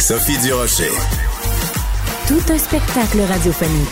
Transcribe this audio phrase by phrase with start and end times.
[0.00, 0.90] Sophie Durocher.
[2.28, 3.88] Tout un spectacle radiophonique.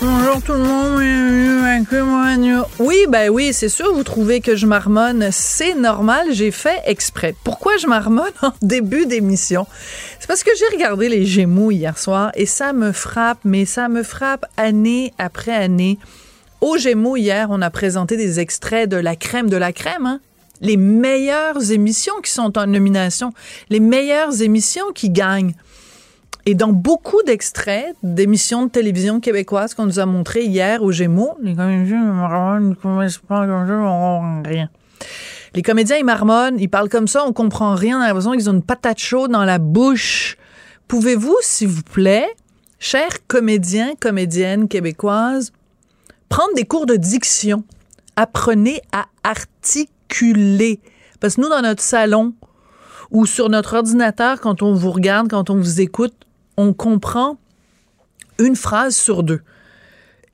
[0.00, 4.56] Bonjour tout le monde, bienvenue à Cube Oui, ben oui, c'est sûr, vous trouvez que
[4.56, 7.34] je marmonne, c'est normal, j'ai fait exprès.
[7.44, 9.66] Pourquoi je marmonne en début d'émission?
[10.20, 13.88] C'est parce que j'ai regardé les Gémeaux hier soir et ça me frappe, mais ça
[13.88, 15.98] me frappe année après année.
[16.60, 20.20] Aux Gémeaux, hier, on a présenté des extraits de la crème de la crème, hein?
[20.62, 23.32] Les meilleures émissions qui sont en nomination,
[23.68, 25.54] les meilleures émissions qui gagnent.
[26.46, 31.36] Et dans beaucoup d'extraits d'émissions de télévision québécoises qu'on nous a montrées hier aux Gémeaux,
[31.42, 32.30] les comédiens.
[35.54, 38.54] Les comédiens, marmonnent, ils parlent comme ça, on comprend rien, on a l'impression qu'ils ont
[38.54, 40.36] une patate chaude dans la bouche.
[40.88, 42.28] Pouvez-vous, s'il vous plaît,
[42.78, 45.52] chers comédiens, comédiennes québécoises,
[46.28, 47.64] prendre des cours de diction?
[48.16, 49.91] Apprenez à articuler.
[51.20, 52.34] Parce que nous, dans notre salon
[53.10, 56.14] ou sur notre ordinateur, quand on vous regarde, quand on vous écoute,
[56.56, 57.38] on comprend
[58.38, 59.40] une phrase sur deux.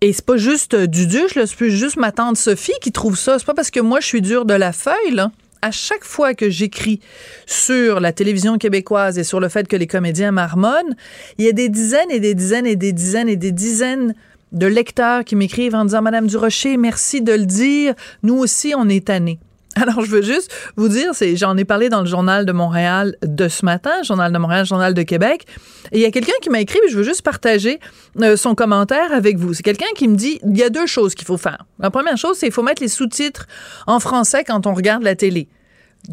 [0.01, 3.19] Et c'est pas juste euh, du duche, là, c'est juste ma tante Sophie qui trouve
[3.19, 3.39] ça.
[3.39, 5.21] C'est pas parce que moi je suis dure de la feuille.
[5.61, 7.01] À chaque fois que j'écris
[7.47, 10.95] sur la télévision québécoise et sur le fait que les comédiens marmonnent,
[11.37, 14.15] il y a des dizaines et des dizaines et des dizaines et des dizaines
[14.53, 17.95] de lecteurs qui m'écrivent en disant Madame Durocher, merci de le dire.
[18.23, 19.41] Nous aussi, on est tannés.
[19.77, 23.49] Alors, je veux juste vous dire, j'en ai parlé dans le Journal de Montréal de
[23.49, 25.47] ce matin, Journal de Montréal, Journal de Québec.
[25.93, 27.79] Et il y a quelqu'un qui m'a écrit, je veux juste partager
[28.21, 29.55] euh, son commentaire avec vous.
[29.55, 31.65] C'est quelqu'un qui me dit, il y a deux choses qu'il faut faire.
[31.79, 33.47] La première chose, c'est qu'il faut mettre les sous-titres
[33.87, 35.49] en français quand on regarde la télé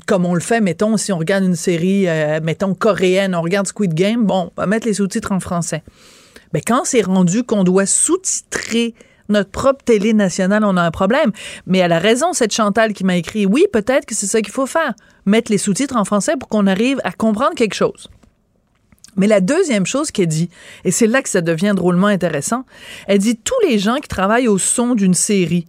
[0.08, 3.68] comme on le fait, mettons, si on regarde une série, euh, mettons, coréenne, on regarde
[3.68, 5.84] Squid Game, bon, on va mettre les sous-titres en français.
[6.54, 8.94] Mais quand c'est rendu qu'on doit sous-titrer
[9.30, 11.32] notre propre télé nationale, on a un problème.
[11.66, 14.54] Mais elle a raison, cette Chantal qui m'a écrit, oui, peut-être que c'est ça qu'il
[14.54, 14.94] faut faire.
[15.26, 18.10] Mettre les sous-titres en français pour qu'on arrive à comprendre quelque chose.
[19.16, 20.50] Mais la deuxième chose qu'elle dit,
[20.84, 22.66] et c'est là que ça devient drôlement intéressant,
[23.08, 25.68] elle dit tous les gens qui travaillent au son d'une série,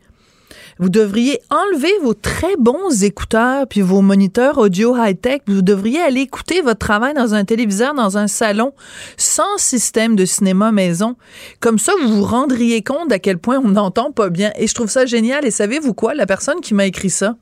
[0.79, 5.41] vous devriez enlever vos très bons écouteurs puis vos moniteurs audio high-tech.
[5.47, 8.75] Vous devriez aller écouter votre travail dans un téléviseur, dans un salon,
[9.17, 11.17] sans système de cinéma maison.
[11.61, 14.53] Comme ça, vous vous rendriez compte à quel point on n'entend pas bien.
[14.57, 15.47] Et je trouve ça génial.
[15.47, 16.15] Et savez-vous quoi?
[16.15, 17.37] La personne qui m'a écrit ça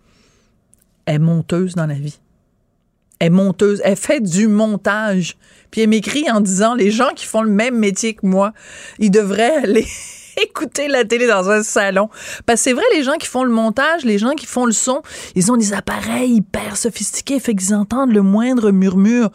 [1.06, 2.21] est monteuse dans la vie.
[3.19, 3.83] Elle est monteuse.
[3.84, 5.37] Elle fait du montage.
[5.73, 8.53] Puis elle m'écrit en disant, les gens qui font le même métier que moi,
[9.00, 9.87] ils devraient aller
[10.43, 12.09] écouter la télé dans un salon.
[12.47, 14.72] Parce que c'est vrai, les gens qui font le montage, les gens qui font le
[14.72, 15.03] son,
[15.35, 19.31] ils ont des appareils hyper sophistiqués, fait qu'ils entendent le moindre murmure.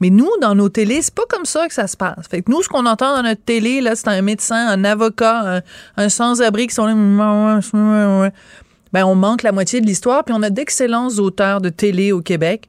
[0.00, 2.26] Mais nous, dans nos télés, c'est pas comme ça que ça se passe.
[2.28, 5.62] Fait que nous, ce qu'on entend dans notre télé, là, c'est un médecin, un avocat,
[5.96, 7.60] un, sans-abri qui sont là.
[8.92, 12.20] Ben, on manque la moitié de l'histoire, puis on a d'excellents auteurs de télé au
[12.20, 12.68] Québec.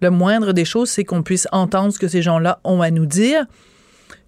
[0.00, 3.06] Le moindre des choses, c'est qu'on puisse entendre ce que ces gens-là ont à nous
[3.06, 3.46] dire.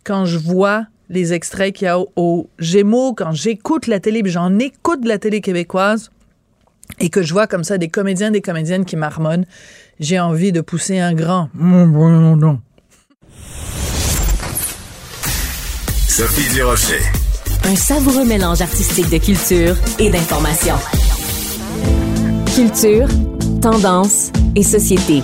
[0.04, 4.58] Quand je vois les extraits qu'il y a au, Gémeaux, quand j'écoute la télé, j'en
[4.58, 6.10] écoute de la télé québécoise,
[6.98, 9.46] et que je vois comme ça des comédiens, des comédiennes qui marmonnent,
[10.00, 11.48] j'ai envie de pousser un grand.
[16.08, 17.00] Sophie Durocher.
[17.64, 20.74] Un savoureux mélange artistique de culture et d'information.
[22.54, 23.08] Culture,
[23.60, 25.22] tendance et société.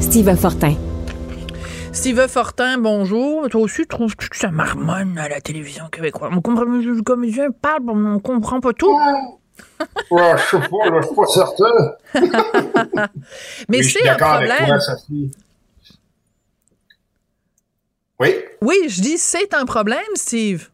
[0.00, 0.74] Steve Fortin.
[1.92, 3.48] Steve Fortin, bonjour.
[3.50, 6.32] Toi aussi, trouves-tu que ça marmonne à la télévision québécoise?
[6.34, 8.90] On comprend, le comédien parle, mais on comprend pas tout.
[10.10, 13.08] Ouais, je sais pas, je suis pas certain.
[13.68, 14.66] mais suis c'est un problème.
[14.66, 15.16] toi.
[18.20, 18.34] Oui?
[18.62, 20.68] Oui, je dis c'est un problème, Steve.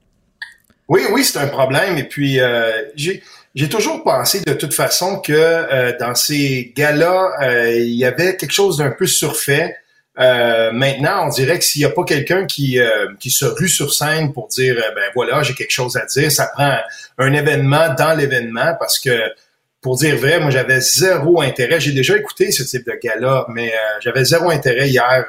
[0.89, 1.99] Oui, oui, c'est un problème.
[1.99, 3.23] Et puis, euh, j'ai
[3.55, 8.37] j'ai toujours pensé de toute façon que euh, dans ces gars-là, euh, il y avait
[8.37, 9.77] quelque chose d'un peu surfait.
[10.19, 13.69] Euh, maintenant, on dirait que s'il n'y a pas quelqu'un qui, euh, qui se rue
[13.69, 16.77] sur scène pour dire, euh, ben voilà, j'ai quelque chose à dire, ça prend
[17.19, 19.17] un événement dans l'événement parce que,
[19.81, 21.79] pour dire vrai, moi j'avais zéro intérêt.
[21.79, 25.25] J'ai déjà écouté ce type de gars-là, mais euh, j'avais zéro intérêt hier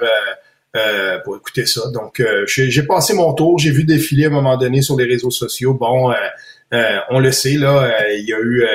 [0.76, 1.82] euh, pour écouter ça.
[1.94, 5.30] Donc, j'ai passé mon tour, j'ai vu défiler à un moment donné sur les réseaux
[5.30, 5.76] sociaux.
[5.76, 6.12] Bon,
[6.72, 8.66] on le sait, là, il y a eu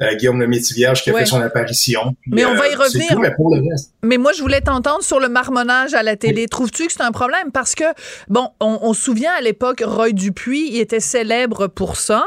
[0.00, 1.20] euh, euh, Guillaume le Métivierge qui a Ouais.
[1.20, 2.14] fait son apparition.
[2.22, 3.08] Puis, Mais on va y c'est revenir.
[3.10, 3.92] tout, mais pour le reste.
[4.02, 6.46] Mais moi, je voulais t'entendre sur le marmonnage à la télé.
[6.46, 7.50] Trouves-tu que c'est un problème?
[7.52, 7.84] Parce que,
[8.28, 12.24] bon, on, on se souvient à l'époque, Roy Dupuis, il était célèbre pour ça.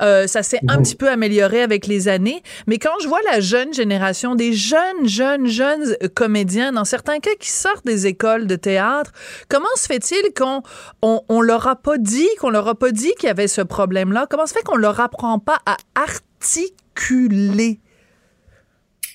[0.00, 0.82] Euh, ça s'est un Mhm.
[0.82, 2.42] petit peu amélioré avec les années.
[2.66, 7.18] Mais quand je vois la jeune génération, des jeunes, jeunes, jeunes euh, comédiens, dans certains
[7.18, 9.10] cas qui sortent des écoles de théâtre,
[9.48, 10.62] comment se fait-il qu'on
[11.02, 13.60] on, on leur a pas dit, qu'on leur a pas dit qu'il y avait ce
[13.60, 14.26] problème-là?
[14.30, 16.74] Comment se fait qu'on leur apprend pas à articuler?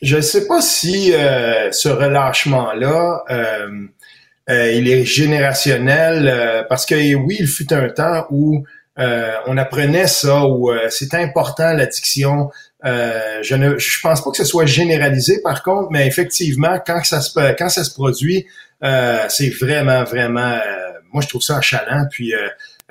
[0.02, 3.68] Je ne sais pas si euh, ce relâchement-là, euh,
[4.50, 8.66] euh, il est générationnel, parce que oui, il fut un temps où
[8.98, 12.52] on apprenait ça, où c'était important l'addiction.
[12.84, 17.22] Je ne, je pense pas que ce soit généralisé par contre, mais effectivement, quand ça
[17.22, 18.46] se quand ça se produit,
[18.82, 20.60] c'est vraiment vraiment,
[21.14, 22.06] moi je trouve ça achalant.
[22.12, 22.34] Puis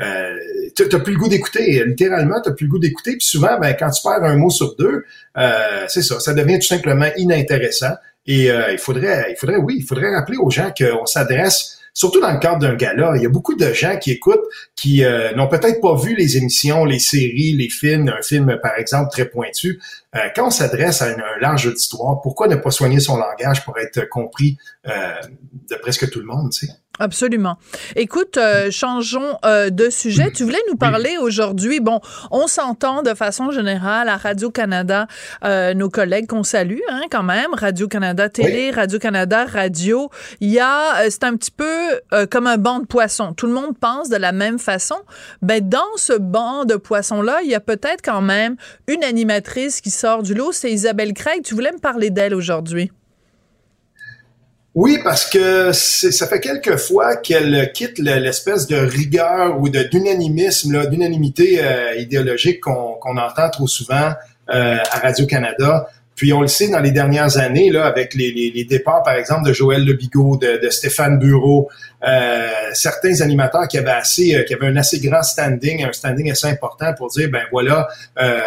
[0.00, 0.36] euh,
[0.74, 3.12] t'as plus le goût d'écouter, littéralement, t'as plus le goût d'écouter.
[3.12, 5.04] Puis souvent, ben quand tu perds un mot sur deux,
[5.36, 7.94] euh, c'est ça, ça devient tout simplement inintéressant.
[8.26, 12.20] Et euh, il faudrait, il faudrait, oui, il faudrait rappeler aux gens qu'on s'adresse, surtout
[12.20, 13.12] dans le cadre d'un gala.
[13.16, 14.44] Il y a beaucoup de gens qui écoutent,
[14.76, 18.78] qui euh, n'ont peut-être pas vu les émissions, les séries, les films, un film par
[18.78, 19.80] exemple très pointu.
[20.14, 23.64] Euh, quand on s'adresse à une- un large auditoire, pourquoi ne pas soigner son langage
[23.64, 24.90] pour être compris euh,
[25.70, 26.72] de presque tout le monde, tu sais?
[26.98, 27.56] Absolument.
[27.96, 30.30] Écoute, euh, changeons euh, de sujet.
[30.30, 31.80] Tu voulais nous parler aujourd'hui.
[31.80, 32.00] Bon,
[32.30, 35.06] on s'entend de façon générale à Radio-Canada,
[35.42, 40.10] euh, nos collègues qu'on salue hein, quand même, Radio-Canada Télé, Radio-Canada Radio.
[40.40, 42.00] Il y a, c'est un petit peu
[42.30, 43.32] comme un banc de poissons.
[43.32, 44.96] Tout le monde pense de la même façon.
[45.40, 48.56] Ben, dans ce banc de poissons-là, il y a peut-être quand même
[48.86, 50.50] une animatrice qui sort du lot.
[50.52, 51.42] C'est Isabelle Craig.
[51.44, 52.90] Tu voulais me parler d'elle aujourd'hui.
[54.74, 60.86] Oui, parce que ça fait quelques fois qu'elle quitte le- l'espèce de rigueur ou d'unanimisme,
[60.88, 64.12] d'unanimité euh, idéologique qu'on qu'on entend trop souvent
[64.48, 65.86] euh, à Radio-Canada.
[66.14, 69.14] Puis on le sait dans les dernières années, là, avec les, les, les départs, par
[69.14, 71.70] exemple, de Joël Lebigot, de, de Stéphane Bureau,
[72.06, 76.30] euh, certains animateurs qui avaient assez, euh, qui avaient un assez grand standing, un standing
[76.30, 77.88] assez important pour dire, ben voilà,
[78.20, 78.40] euh,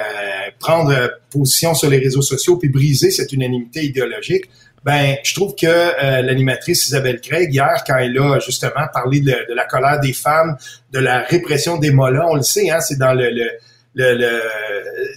[0.59, 4.45] prendre euh, position sur les réseaux sociaux puis briser cette unanimité idéologique.
[4.83, 9.31] Ben, je trouve que euh, l'animatrice Isabelle Craig, hier, quand elle a justement parlé de,
[9.49, 10.57] de la colère des femmes,
[10.91, 13.49] de la répression des mollas, on le sait, hein, c'est dans le, le,
[13.95, 14.41] le, le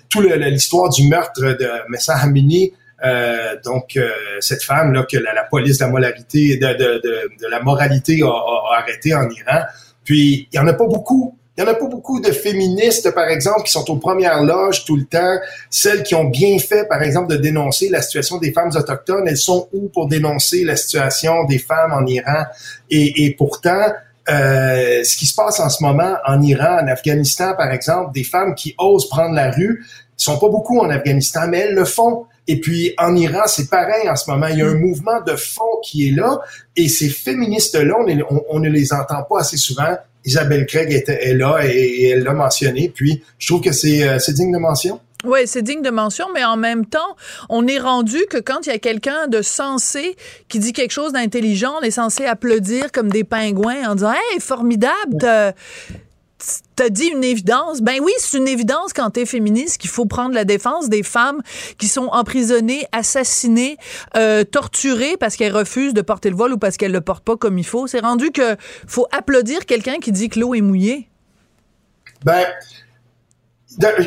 [0.09, 2.73] tout l'histoire du meurtre de Messa Hamini,
[3.05, 4.11] euh, donc euh,
[4.41, 7.61] cette femme là que la, la police de la moralité de, de, de, de la
[7.61, 9.61] moralité a, a- a arrêté en Iran.
[10.05, 11.35] Puis il y en a pas beaucoup.
[11.57, 14.85] Il y en a pas beaucoup de féministes, par exemple, qui sont aux premières loges
[14.85, 15.39] tout le temps.
[15.71, 19.37] Celles qui ont bien fait, par exemple, de dénoncer la situation des femmes autochtones, elles
[19.37, 22.45] sont où pour dénoncer la situation des femmes en Iran?
[22.91, 23.93] Et, et pourtant,
[24.31, 28.25] euh, ce qui se passe en ce moment en Iran, en Afghanistan, par exemple, des
[28.25, 29.85] femmes qui osent prendre la rue,
[30.17, 32.27] sont pas beaucoup en Afghanistan, mais elles le font.
[32.47, 34.47] Et puis en Iran, c'est pareil en ce moment.
[34.49, 36.39] Il y a un mouvement de fond qui est là,
[36.77, 39.97] et ces féministes-là, on, les- on- on ne les entend pas assez souvent.
[40.25, 42.91] Isabelle Craig est là et, et elle l'a mentionné.
[42.95, 45.01] Puis je trouve que c'est euh, c'est digne de mention.
[45.25, 47.17] Oui, c'est digne de mention, mais en même temps,
[47.49, 50.17] on est rendu que quand il y a quelqu'un de sensé
[50.49, 54.39] qui dit quelque chose d'intelligent, on est censé applaudir comme des pingouins en disant Hey,
[54.41, 55.55] formidable, t'as-
[56.77, 57.81] t'as dit une évidence.
[57.83, 61.41] Ben oui, c'est une évidence quand t'es féministe qu'il faut prendre la défense des femmes
[61.79, 63.77] qui sont emprisonnées, assassinées,
[64.17, 67.37] euh, torturées parce qu'elles refusent de porter le voile ou parce qu'elles le portent pas
[67.37, 67.89] comme il faut.
[67.89, 68.55] C'est rendu que
[68.87, 71.09] faut applaudir quelqu'un qui dit que l'eau est mouillée.
[72.25, 72.47] Ben,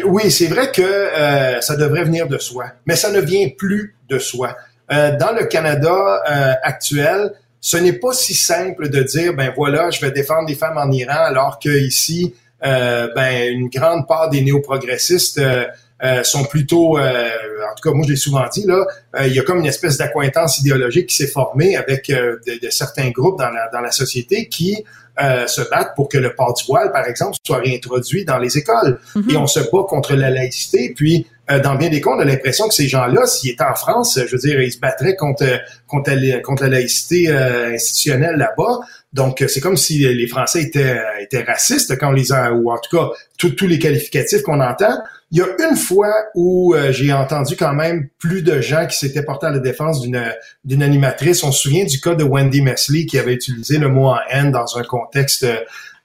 [0.05, 3.95] oui, c'est vrai que euh, ça devrait venir de soi, mais ça ne vient plus
[4.09, 4.55] de soi.
[4.91, 9.89] Euh, dans le Canada euh, actuel, ce n'est pas si simple de dire, ben voilà,
[9.91, 14.29] je vais défendre les femmes en Iran, alors que ici, euh, ben une grande part
[14.29, 15.65] des néo-progressistes euh,
[16.03, 18.85] euh, sont plutôt, en tout cas moi je l'ai souvent dit là,
[19.23, 23.11] il y a comme une espèce d'accointance idéologique qui s'est formée avec de, de, certains
[23.11, 24.83] groupes dans la, dans la société qui
[25.17, 28.99] se battent pour que le port du voile, par exemple, soit réintroduit dans les écoles.
[29.15, 29.31] Mm-hmm.
[29.31, 30.93] Et on se bat contre la laïcité.
[30.95, 31.27] Puis
[31.63, 34.31] dans bien des cas, on a l'impression que ces gens-là, s'ils étaient en France, je
[34.31, 35.45] veux dire, ils se battraient contre
[35.87, 38.79] contre, contre la laïcité institutionnelle là-bas.
[39.11, 42.77] Donc, c'est comme si les Français étaient, étaient racistes quand on les a, ou en
[42.77, 45.01] tout cas, tous les qualificatifs qu'on entend.
[45.31, 48.97] Il y a une fois où euh, j'ai entendu quand même plus de gens qui
[48.97, 51.43] s'étaient portés à la défense d'une animatrice.
[51.43, 54.51] On se souvient du cas de Wendy Mesley qui avait utilisé le mot en haine
[54.51, 55.55] dans un contexte euh,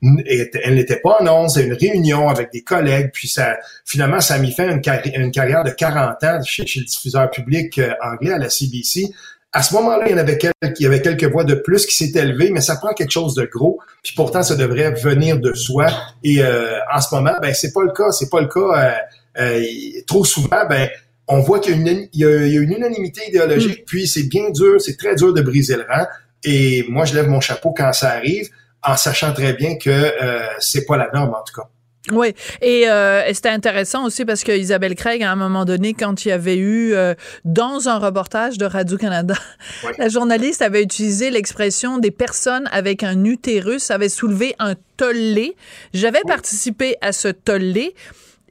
[0.03, 4.39] elle n'était pas en once, une réunion avec des collègues, puis ça, finalement, ça a
[4.39, 4.83] mis fin à une,
[5.15, 9.11] une carrière de 40 ans chez, chez le diffuseur public euh, anglais à la CBC.
[9.57, 11.87] À ce moment-là, il y en avait quelques, il y avait quelques voix de plus
[11.87, 13.81] qui s'étaient élevées, mais ça prend quelque chose de gros.
[14.03, 15.87] Puis pourtant, ça devrait venir de soi.
[16.23, 18.11] Et euh, en ce moment, ben c'est pas le cas.
[18.13, 18.61] C'est pas le cas.
[18.61, 18.93] Euh,
[19.39, 19.65] euh,
[20.07, 20.91] trop souvent, ben
[21.27, 21.75] on voit qu'il
[22.13, 23.81] y, y, a une unanimité idéologique.
[23.81, 23.87] Mm.
[23.87, 26.05] Puis c'est bien dur, c'est très dur de briser le rang.
[26.45, 28.51] Et moi, je lève mon chapeau quand ça arrive,
[28.87, 31.69] en sachant très bien que euh, c'est pas la norme en tout cas.
[32.13, 36.25] Oui, euh, et, c'était intéressant aussi parce que Isabelle Craig, à un moment donné, quand
[36.25, 37.15] il y avait eu euh,
[37.45, 39.35] dans un reportage de Radio-Canada,
[39.99, 45.57] la journaliste avait utilisé l'expression des personnes avec un utérus avait soulevé un tollé.
[45.95, 47.95] J'avais participé à ce tollé.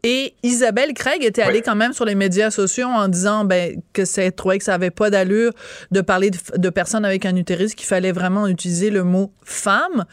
[0.08, 4.06] Et Isabelle Craig était allée quand même sur les médias sociaux en disant ben, que
[4.06, 5.52] c'est trouvait que ça avait pas d'allure
[5.90, 10.06] de parler de, de personnes avec un utérus, qu'il fallait vraiment utiliser le mot femme.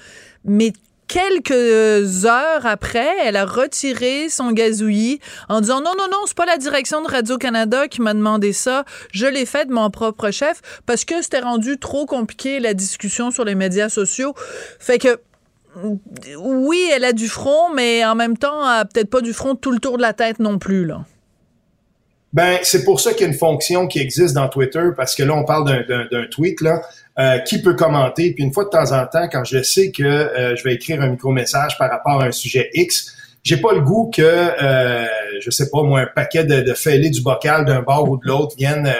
[0.46, 0.72] Mais
[1.08, 5.20] quelques heures après, elle a retiré son gazouillis
[5.50, 8.86] en disant non, non, non, c'est pas la direction de Radio-Canada qui m'a demandé ça.
[9.12, 13.30] Je l'ai fait de mon propre chef parce que c'était rendu trop compliqué la discussion
[13.30, 14.32] sur les médias sociaux.
[14.78, 15.20] Fait que
[16.38, 19.54] oui, elle a du front, mais en même temps, elle a peut-être pas du front
[19.54, 21.04] tout le tour de la tête non plus, là.
[22.32, 25.22] Ben, c'est pour ça qu'il y a une fonction qui existe dans Twitter, parce que
[25.22, 26.58] là, on parle d'un tweet,
[27.18, 28.32] euh, qui peut commenter.
[28.32, 31.02] Puis une fois de temps en temps, quand je sais que euh, je vais écrire
[31.02, 33.12] un micro-message par rapport à un sujet X,
[33.42, 35.04] j'ai pas le goût que, euh,
[35.40, 38.26] je sais pas, moi, un paquet de, de fêlés du bocal d'un bord ou de
[38.26, 38.90] l'autre viennent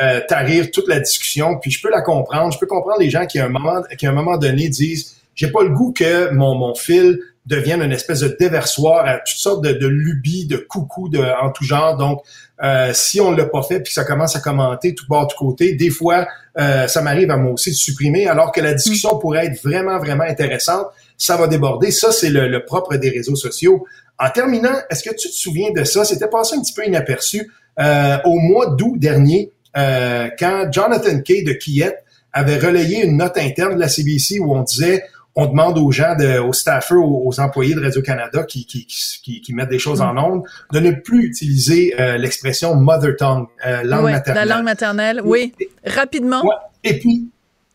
[0.00, 1.58] euh, tarir toute la discussion.
[1.58, 2.52] Puis je peux la comprendre.
[2.52, 5.17] Je peux comprendre les gens qui, à un moment, qui à un moment donné, disent,
[5.38, 9.38] j'ai pas le goût que mon, mon fil devienne une espèce de déversoir à toutes
[9.38, 11.96] sortes de, de lubies, de coucou de, en tout genre.
[11.96, 12.22] Donc,
[12.62, 15.36] euh, si on l'a pas fait puis que ça commence à commenter tout bord, tout
[15.38, 16.26] côté, des fois,
[16.58, 19.20] euh, ça m'arrive à moi aussi de supprimer, alors que la discussion mm.
[19.20, 20.88] pourrait être vraiment, vraiment intéressante.
[21.16, 21.92] Ça va déborder.
[21.92, 23.86] Ça, c'est le, propre des réseaux sociaux.
[24.18, 26.04] En terminant, est-ce que tu te souviens de ça?
[26.04, 31.52] C'était passé un petit peu inaperçu euh, au mois d'août dernier, quand Jonathan Kay de
[31.52, 31.92] Kiev
[32.32, 35.04] avait relayé une note interne de la CBC où on disait
[35.40, 39.54] on demande aux gens, de, aux staffers, aux, employés de Radio-Canada qui, qui, qui, qui,
[39.54, 40.42] mettent des choses en ondes,
[40.72, 44.48] de ne plus utiliser euh, l'expression mother tongue, euh, langue maternelle.
[44.48, 45.54] La langue maternelle, oui.
[45.86, 46.42] Rapidement.
[46.82, 47.28] Et puis,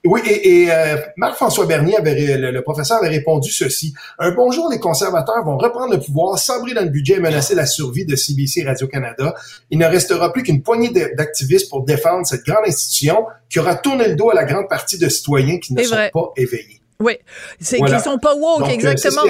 [0.06, 3.94] oui, et, euh, Marc-François Bernier, avait, le, professeur, avait répondu ceci.
[4.20, 7.66] Un bonjour, les conservateurs vont reprendre le pouvoir, s'embrer dans le budget et menacer la
[7.66, 9.36] survie de CBC Radio-Canada.
[9.70, 14.10] Il ne restera plus qu'une poignée d'activistes pour défendre cette grande institution qui aura tourné
[14.10, 16.73] le dos à la grande partie de citoyens qui ne sont pas éveillés.
[17.04, 17.18] Oui,
[17.60, 19.24] c'est qu'ils sont pas woke, euh, exactement.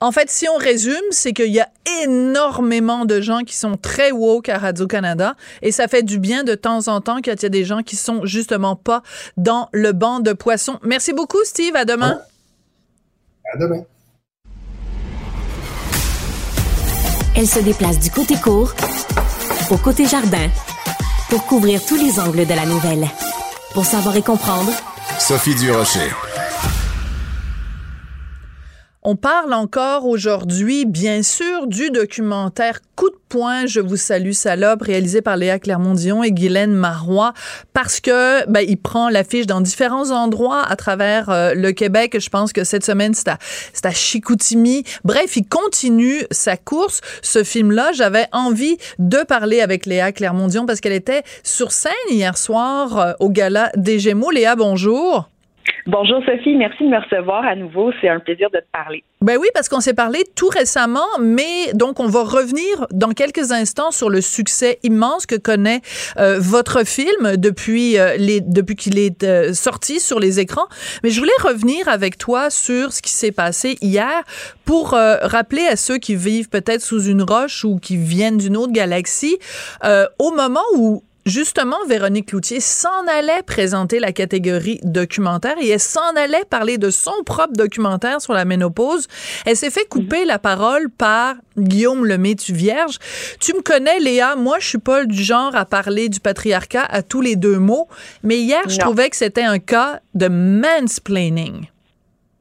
[0.00, 1.68] En fait, si on résume, c'est qu'il y a
[2.04, 6.54] énormément de gens qui sont très woke à Radio-Canada et ça fait du bien de
[6.54, 9.02] temps en temps qu'il y a des gens qui sont justement pas
[9.38, 10.78] dans le banc de poissons.
[10.82, 11.74] Merci beaucoup, Steve.
[11.74, 12.20] À demain.
[13.54, 13.84] À demain.
[17.34, 18.74] Elle se déplace du côté court
[19.70, 20.48] au côté jardin
[21.30, 23.06] pour couvrir tous les angles de la nouvelle.
[23.72, 24.72] Pour savoir et comprendre,
[25.18, 26.10] Sophie Durocher.
[29.04, 34.82] On parle encore aujourd'hui, bien sûr, du documentaire Coup de poing, je vous salue salope,
[34.82, 37.32] réalisé par Léa Clermont-Dion et Guylaine Marois,
[37.72, 42.18] parce que ben, il prend l'affiche dans différents endroits à travers euh, le Québec.
[42.18, 43.38] Je pense que cette semaine, c'est à,
[43.84, 44.82] à Chicoutimi.
[45.04, 47.00] Bref, il continue sa course.
[47.22, 52.36] Ce film-là, j'avais envie de parler avec Léa Clermont-Dion parce qu'elle était sur scène hier
[52.36, 54.32] soir euh, au Gala des Gémeaux.
[54.32, 55.28] Léa, bonjour.
[55.86, 57.92] Bonjour Sophie, merci de me recevoir à nouveau.
[58.00, 59.02] C'est un plaisir de te parler.
[59.20, 63.50] Ben oui, parce qu'on s'est parlé tout récemment, mais donc on va revenir dans quelques
[63.50, 65.80] instants sur le succès immense que connaît
[66.18, 70.66] euh, votre film depuis euh, les depuis qu'il est euh, sorti sur les écrans.
[71.02, 74.22] Mais je voulais revenir avec toi sur ce qui s'est passé hier
[74.64, 78.72] pour rappeler à ceux qui vivent peut-être sous une roche ou qui viennent d'une autre
[78.72, 79.38] galaxie
[80.18, 86.14] au moment où justement, Véronique Cloutier s'en allait présenter la catégorie documentaire et elle s'en
[86.16, 89.06] allait parler de son propre documentaire sur la ménopause.
[89.46, 92.98] Elle s'est fait couper la parole par Guillaume Lemaitre Vierge.
[93.40, 97.02] Tu me connais, Léa, moi, je suis pas du genre à parler du patriarcat à
[97.02, 97.88] tous les deux mots,
[98.22, 101.66] mais hier, je trouvais que c'était un cas de mansplaining.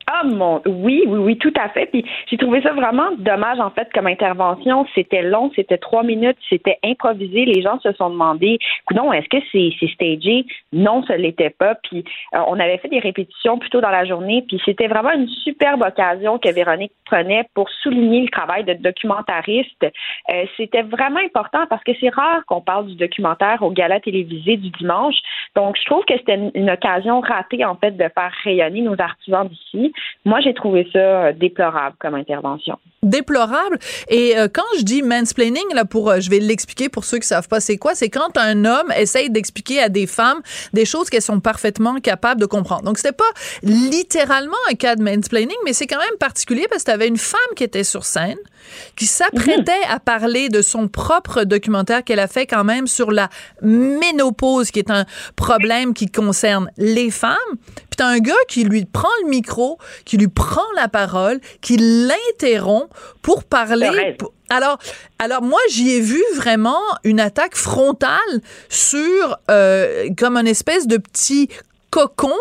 [0.10, 1.88] Ah mon oui, oui, oui, tout à fait.
[1.88, 4.86] Puis j'ai trouvé ça vraiment dommage en fait comme intervention.
[4.96, 7.44] C'était long, c'était trois minutes, c'était improvisé.
[7.44, 8.58] Les gens se sont demandé,
[8.96, 10.46] non, est-ce que c'est c'est stagé?
[10.72, 11.76] Non, ce l'était pas.
[11.76, 14.46] Puis euh, on avait fait des répétitions plus tôt dans la journée.
[14.48, 19.84] Puis c'était vraiment une superbe occasion que Véronique prenait pour souligner le travail de documentariste.
[19.84, 24.56] Euh, c'était vraiment important parce que c'est rare qu'on parle du documentaire au gala télévisé
[24.56, 25.18] du dimanche.
[25.54, 28.96] Donc je trouve que c'était une, une occasion ratée en fait de faire rayonner nos
[29.02, 29.92] artisans d'ici.
[30.26, 32.78] Moi, j'ai trouvé ça euh, déplorable comme intervention.
[33.02, 33.80] Déplorable.
[34.10, 37.28] Et euh, quand je dis mansplaining, là, pour, euh, je vais l'expliquer pour ceux qui
[37.28, 40.42] savent pas c'est quoi, c'est quand un homme essaye d'expliquer à des femmes
[40.74, 42.84] des choses qu'elles sont parfaitement capables de comprendre.
[42.84, 43.24] Donc, c'était pas
[43.64, 47.18] littéralement un cas de mansplaining, mais c'est quand même particulier parce que tu avais une
[47.18, 48.38] femme qui était sur scène,
[48.96, 49.92] qui s'apprêtait mhm.
[49.92, 53.30] à parler de son propre documentaire qu'elle a fait quand même sur la
[53.62, 55.06] ménopause, qui est un
[55.36, 57.36] problème qui concerne les femmes.
[57.76, 61.78] Puis t'as un gars qui lui prend le micro, qui lui prend la parole, qui
[61.78, 62.90] l'interrompt
[63.22, 64.16] pour parler.
[64.50, 64.78] alors,
[65.20, 70.98] alors moi, j'y ai vu vraiment une attaque frontale sur euh, comme une espèce de
[70.98, 71.50] petit
[71.90, 72.36] cocon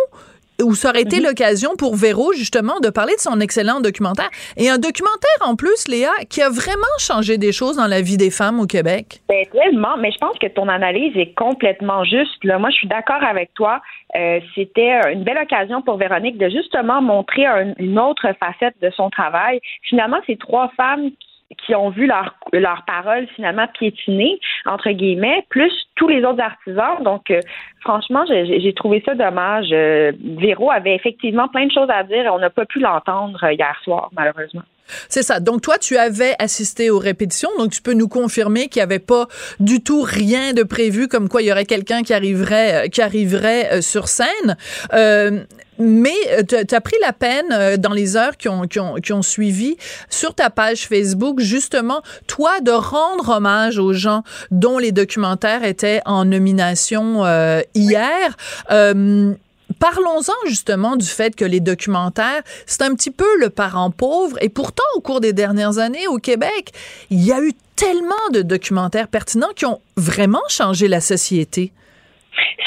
[0.62, 1.24] où ça aurait été mhm.
[1.24, 4.30] l'occasion pour Véro, justement, de parler de son excellent documentaire.
[4.56, 8.16] Et un documentaire, en plus, Léa, qui a vraiment changé des choses dans la vie
[8.16, 9.20] des femmes au Québec.
[9.28, 12.42] Ben, tellement, mais je pense que ton analyse est complètement juste.
[12.44, 12.58] Là.
[12.58, 13.80] Moi, je suis d'accord avec toi.
[14.16, 17.44] Euh, c'était une belle occasion pour Véronique de justement montrer
[17.78, 19.60] une autre facette de son travail.
[19.82, 21.35] Finalement, ces trois femmes qui
[21.74, 27.02] ont vu leur, leur parole finalement piétiner, entre guillemets, plus tous les autres artisans.
[27.02, 27.40] Donc, euh,
[27.80, 29.68] franchement, j'ai trouvé ça dommage.
[29.72, 33.42] Euh, Véro avait effectivement plein de choses à dire et on n'a pas pu l'entendre
[33.44, 34.62] euh, hier soir, malheureusement.
[35.08, 35.40] C'est ça.
[35.40, 38.98] Donc toi, tu avais assisté aux répétitions, donc tu peux nous confirmer qu'il n'y avait
[38.98, 39.28] pas
[39.60, 43.82] du tout rien de prévu, comme quoi il y aurait quelqu'un qui arriverait, qui arriverait
[43.82, 44.56] sur scène.
[44.92, 45.44] Euh,
[45.78, 48.94] mais euh, tu as pris la peine euh, dans les heures qui ont, qui, ont,
[48.94, 49.76] qui ont suivi
[50.08, 56.00] sur ta page Facebook, justement, toi, de rendre hommage aux gens dont les documentaires étaient
[56.06, 58.36] en nomination euh, hier.
[59.78, 64.36] Parlons-en justement du fait que les documentaires, c'est un petit peu le parent pauvre.
[64.40, 66.72] Et pourtant, au cours des dernières années au Québec,
[67.10, 71.72] il y a eu tellement de documentaires pertinents qui ont vraiment changé la société.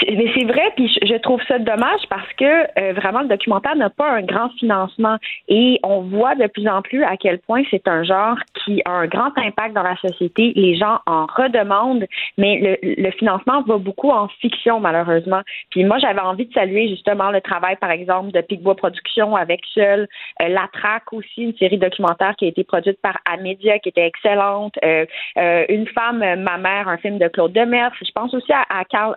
[0.07, 2.45] Mais c'est vrai, puis je trouve ça dommage parce que
[2.79, 6.81] euh, vraiment le documentaire n'a pas un grand financement et on voit de plus en
[6.81, 10.53] plus à quel point c'est un genre qui a un grand impact dans la société.
[10.55, 12.05] Les gens en redemandent,
[12.37, 15.41] mais le, le financement va beaucoup en fiction malheureusement.
[15.71, 19.61] Puis moi j'avais envie de saluer justement le travail par exemple de Picbois Productions avec
[19.73, 20.07] Seul,
[20.41, 24.05] euh, La Traque aussi, une série documentaire qui a été produite par Amedia qui était
[24.05, 25.05] excellente, euh,
[25.37, 27.91] euh Une femme, ma mère, un film de Claude Demers.
[28.01, 29.15] Je pense aussi à, à Carl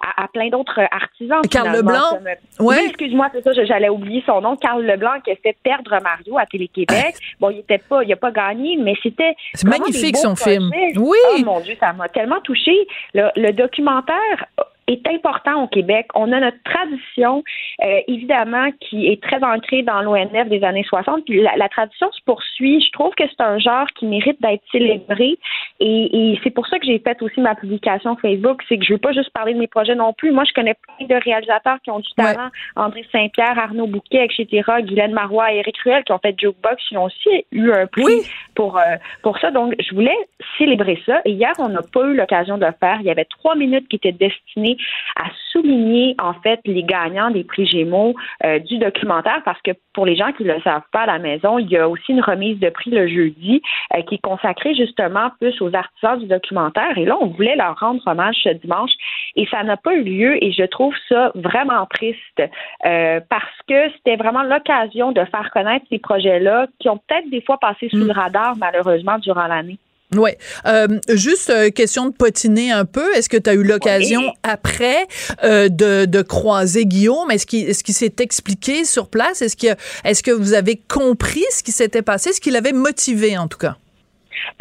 [0.00, 1.40] à, plein d'autres artisans.
[1.50, 2.18] Carl Leblanc?
[2.58, 4.56] Oui, excuse-moi, c'est ça, j'allais oublier son nom.
[4.56, 7.16] Carl Leblanc qui a fait perdre Mario à Télé-Québec.
[7.40, 9.34] bon, il était pas, il a pas gagné, mais c'était.
[9.54, 10.70] C'est magnifique son film.
[10.96, 11.18] Oui.
[11.32, 12.72] Oh mon Dieu, ça m'a tellement touché.
[13.14, 14.46] le documentaire
[14.90, 16.06] est important au Québec.
[16.14, 17.42] On a notre tradition,
[17.82, 21.24] euh, évidemment, qui est très ancrée dans l'ONF des années 60.
[21.24, 22.80] Puis la, tradition se poursuit.
[22.80, 25.38] Je trouve que c'est un genre qui mérite d'être célébré.
[25.80, 28.62] Et, c'est pour ça que j'ai fait aussi ma publication Facebook.
[28.68, 30.32] C'est que je veux pas juste parler de mes projets non plus.
[30.32, 32.48] Moi, je connais plein de réalisateurs qui ont du talent.
[32.76, 37.04] André Saint-Pierre, Arnaud Bouquet, etc., Guylaine Marois, Éric Ruel, qui ont fait Jokebox, qui ont
[37.04, 39.50] aussi eu un prix pour, euh, pour ça.
[39.50, 40.16] Donc, je voulais
[40.58, 41.20] célébrer ça.
[41.24, 42.98] Et hier, on n'a pas eu l'occasion de le faire.
[43.00, 44.76] Il y avait trois minutes qui étaient destinées
[45.16, 48.14] à souligner en fait les gagnants des prix Gémeaux
[48.44, 51.18] euh, du documentaire parce que pour les gens qui ne le savent pas à la
[51.18, 53.62] maison, il y a aussi une remise de prix le jeudi
[53.94, 57.78] euh, qui est consacrée justement plus aux artisans du documentaire et là on voulait leur
[57.78, 58.92] rendre hommage ce dimanche
[59.36, 62.42] et ça n'a pas eu lieu et je trouve ça vraiment triste
[62.86, 67.42] euh, parce que c'était vraiment l'occasion de faire connaître ces projets-là qui ont peut-être des
[67.42, 68.12] fois passé sous le mm.
[68.12, 69.78] radar malheureusement durant l'année.
[70.16, 70.30] Oui.
[70.66, 73.14] Euh, juste euh, question de potiner un peu.
[73.14, 75.06] Est-ce que tu as eu l'occasion après
[75.44, 77.30] euh, de, de, croiser Guillaume?
[77.30, 79.42] Est-ce qu'il est s'est expliqué sur place?
[79.42, 82.32] Est-ce que, est que vous avez compris ce qui s'était passé?
[82.32, 83.76] Ce qu'il avait motivé, en tout cas?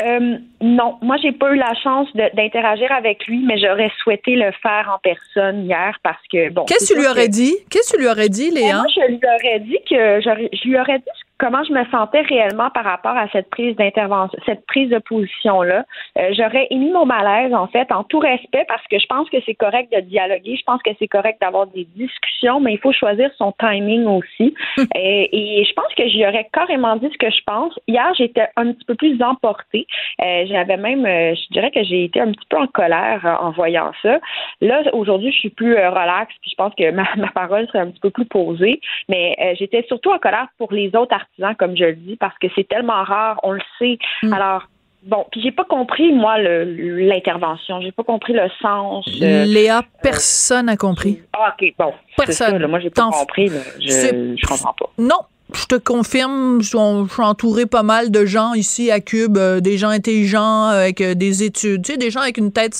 [0.01, 4.51] Euh, non, moi j'ai pas eu la chance d'interagir avec lui, mais j'aurais souhaité le
[4.61, 6.65] faire en personne hier parce que bon.
[6.65, 7.55] Qu'est-ce que tu lui aurais dit?
[7.69, 8.75] Qu'est-ce que tu lui aurais dit, Léa?
[8.75, 12.69] Moi, je lui aurais dit que je lui aurais dit comment je me sentais réellement
[12.69, 15.85] par rapport à cette prise d'intervention, cette prise de position-là.
[16.17, 19.37] Euh, j'aurais émis mon malaise, en fait, en tout respect, parce que je pense que
[19.45, 22.91] c'est correct de dialoguer, je pense que c'est correct d'avoir des discussions, mais il faut
[22.91, 24.53] choisir son timing aussi.
[24.95, 27.73] et, et, je pense que j'y aurais carrément dit ce que je pense.
[27.87, 29.87] Hier, j'étais un petit peu plus emportée.
[30.21, 33.35] Euh, J'avais même, euh, je dirais que j'ai été un petit peu en colère euh,
[33.35, 34.19] en voyant ça.
[34.61, 37.79] Là, aujourd'hui, je suis plus euh, relax, puis je pense que ma, ma, parole serait
[37.79, 38.81] un petit peu plus posée.
[39.07, 42.47] Mais j'étais surtout en colère pour les autres artisans, comme je le dis, parce que
[42.55, 43.97] c'est tellement rare, on le sait.
[44.23, 44.33] Mm.
[44.33, 44.67] Alors,
[45.03, 49.05] Bon, puis j'ai pas compris moi l'intervention, j'ai pas compris le sens.
[49.21, 51.21] Euh, Léa, personne n'a compris.
[51.31, 51.93] Ah ok, bon.
[52.17, 52.59] Personne.
[52.59, 53.47] Ça, moi j'ai pas compris,
[53.79, 54.89] je, je comprends pas.
[54.97, 55.21] Non,
[55.53, 59.77] je te confirme, je suis entouré pas mal de gens ici à Cube, euh, des
[59.77, 62.75] gens intelligents avec euh, des études, tu sais, des gens avec une tête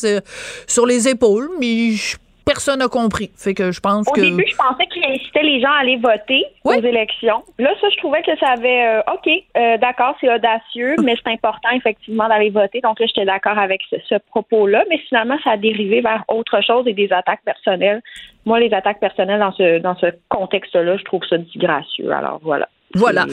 [0.68, 2.18] sur les épaules, mais je
[2.50, 3.32] personne n'a compris.
[3.36, 4.22] Fait que je pense Au que.
[4.22, 7.44] Début, je pensais qu'il incitait les gens à aller voter aux élections.
[7.60, 8.86] Là, ça, je trouvais que ça avait.
[8.88, 12.82] Euh, OK, euh, d'accord, c'est audacieux, mais c'est important, effectivement, d'aller voter.
[12.82, 14.84] Donc là, j'étais d'accord avec ce, propos-là.
[14.90, 18.02] Mais finalement, ça a dérivé vers autre chose et des attaques personnelles.
[18.46, 22.12] Moi, les attaques personnelles dans ce, dans ce contexte-là, je trouve ça disgracieux.
[22.12, 22.68] Alors voilà.
[22.96, 23.26] Voilà.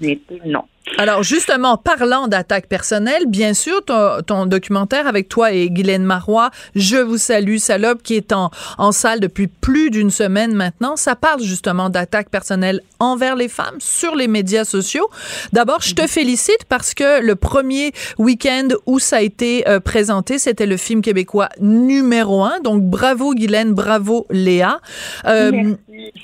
[0.00, 0.64] Mais, non.
[0.98, 6.96] Alors justement, parlant d'attaque personnelle, bien sûr, ton, documentaire avec toi et Guylaine Marois, Je
[6.96, 11.42] vous salue, salope, qui est en, en salle depuis plus d'une semaine maintenant, ça parle
[11.42, 15.08] justement d'attaque personnelle envers les femmes sur les médias sociaux.
[15.52, 16.08] D'abord, je te mhm.
[16.08, 21.02] félicite parce que le premier week-end où ça a été euh, présenté, c'était le film
[21.02, 22.60] québécois numéro un.
[22.60, 24.80] Donc bravo Guylaine, bravo Léa.
[25.26, 25.74] Euh,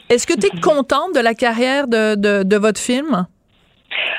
[0.08, 3.26] est-ce que tu es contente de la carrière de, de, de votre film?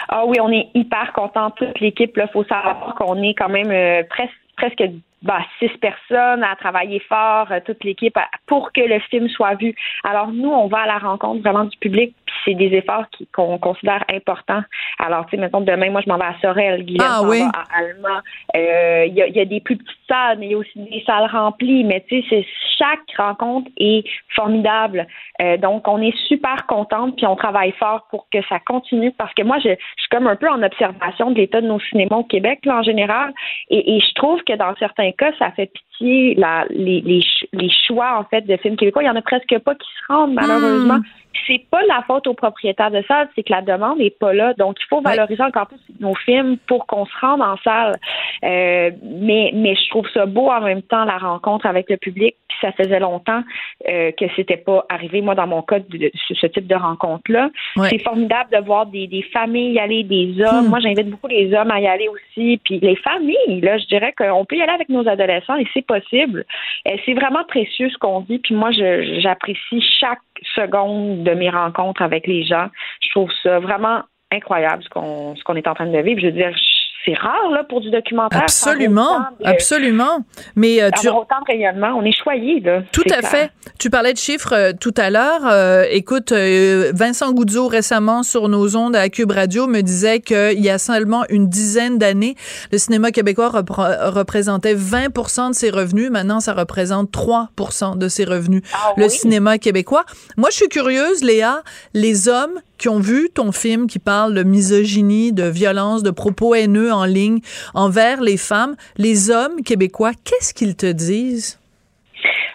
[0.09, 2.11] Ah oui, on est hyper content toute l'équipe.
[2.15, 4.83] Il faut savoir qu'on est quand même euh, presque presque
[5.23, 9.73] bah, six personnes à travailler fort, euh, toute l'équipe, pour que le film soit vu.
[10.03, 13.57] Alors nous, on va à la rencontre vraiment du public, puis c'est des efforts qu'on
[13.57, 14.61] considère importants.
[14.99, 17.41] Alors, tu sais, mettons, demain, moi, je m'en vais à Sorel, Guillaume ah, oui.
[17.41, 18.21] à Alma.
[18.55, 21.29] Euh, il y, a, des plus petites salles, mais il y a aussi des salles
[21.31, 21.83] remplies.
[21.83, 22.45] Mais tu sais,
[22.77, 24.03] chaque rencontre est
[24.35, 25.07] formidable.
[25.41, 29.33] Euh, donc, on est super contente, puis on travaille fort pour que ça continue, parce
[29.33, 32.17] que moi, je, je suis comme un peu en observation de l'état de nos cinémas
[32.17, 33.33] au Québec, là, en général,
[33.69, 37.69] et, et je trouve que dans certains cas, ça fait pitié la, les, les, les,
[37.87, 39.03] choix en fait de films québécois.
[39.03, 40.97] Il y en a presque pas qui se rendent malheureusement.
[40.97, 41.03] Hmm.
[41.45, 44.53] C'est pas la faute aux propriétaires de salle, c'est que la demande n'est pas là.
[44.53, 47.95] Donc il faut valoriser encore plus nos films pour qu'on se rende en salle.
[48.43, 52.35] Euh, mais mais je trouve ça beau en même temps la rencontre avec le public.
[52.47, 53.43] Puis ça faisait longtemps
[53.89, 55.21] euh, que c'était pas arrivé.
[55.21, 57.49] Moi dans mon cas de, ce type de rencontre là,
[57.89, 60.67] c'est formidable de voir des, des familles y aller, des hommes.
[60.67, 60.69] Hmm.
[60.69, 62.59] Moi j'invite beaucoup les hommes à y aller aussi.
[62.63, 65.85] Puis les familles là, je dirais qu'on peut y aller avec nos adolescents et c'est
[65.85, 66.45] possible.
[66.87, 70.19] Euh, c'est vraiment précieux ce qu'on dit, puis moi, j'apprécie chaque
[70.55, 72.67] seconde de mes rencontres avec les gens.
[73.01, 76.19] Je trouve ça vraiment incroyable ce qu'on est en train de vivre.
[76.19, 76.55] Je veux dire,
[77.05, 78.41] c'est rare là pour du documentaire.
[78.41, 80.25] Absolument, absolument.
[80.55, 82.81] Mais euh, tu autant de rayonnement, on est choyé là.
[82.91, 83.51] Tout à fait.
[83.79, 85.41] Tu parlais de chiffres euh, tout à l'heure.
[85.45, 90.69] Euh, écoute, Vincent Goudzo récemment sur nos ondes à Cube Radio me disait qu'il y
[90.69, 92.35] a seulement une dizaine d'années,
[92.71, 96.11] le cinéma québécois représentait 20% de ses revenus.
[96.11, 98.63] Maintenant, ça représente 3% de ses revenus.
[98.73, 100.05] Ah le cinéma québécois.
[100.35, 101.61] Moi, je suis curieuse, Léa.
[101.93, 106.55] Les hommes qui ont vu ton film qui parle de misogynie, de violence, de propos
[106.55, 107.39] haineux en ligne
[107.73, 111.59] envers les femmes, les hommes québécois, qu'est-ce qu'ils te disent?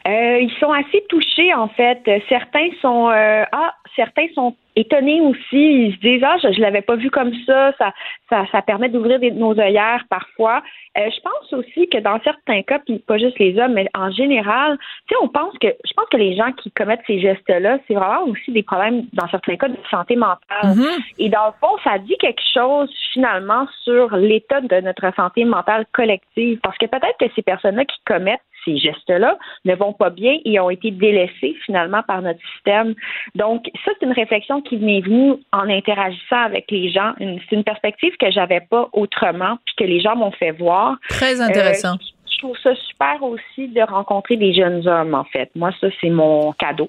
[0.06, 2.00] Euh, ils sont assez touchés en fait.
[2.28, 5.40] Certains sont euh, ah certains sont étonnés aussi.
[5.52, 7.72] Ils se disent ah je, je l'avais pas vu comme ça.
[7.78, 7.92] Ça
[8.32, 10.62] ça, ça permet d'ouvrir nos œillères parfois.
[10.96, 14.11] Euh, je pense aussi que dans certains cas, puis pas juste les hommes, mais en
[14.11, 17.78] général, tu sais, on pense que je pense que les gens qui commettent ces gestes-là,
[17.87, 20.38] c'est vraiment aussi des problèmes dans certains cas de santé mentale.
[20.62, 21.14] Mm-hmm.
[21.18, 25.85] Et dans le fond, ça dit quelque chose finalement sur l'état de notre santé mentale
[25.92, 30.38] collective, parce que peut-être que ces personnes-là qui commettent ces gestes-là ne vont pas bien
[30.44, 32.94] et ont été délaissés finalement par notre système.
[33.35, 37.12] Donc, ça, c'est une réflexion qui m'est venue en interagissant avec les gens.
[37.18, 40.96] C'est une perspective que j'avais pas autrement, puis que les gens m'ont fait voir.
[41.09, 41.94] Très intéressant.
[41.94, 45.51] Euh, je trouve ça super aussi de rencontrer des jeunes hommes, en fait.
[45.55, 46.88] Moi, ça, c'est mon cadeau.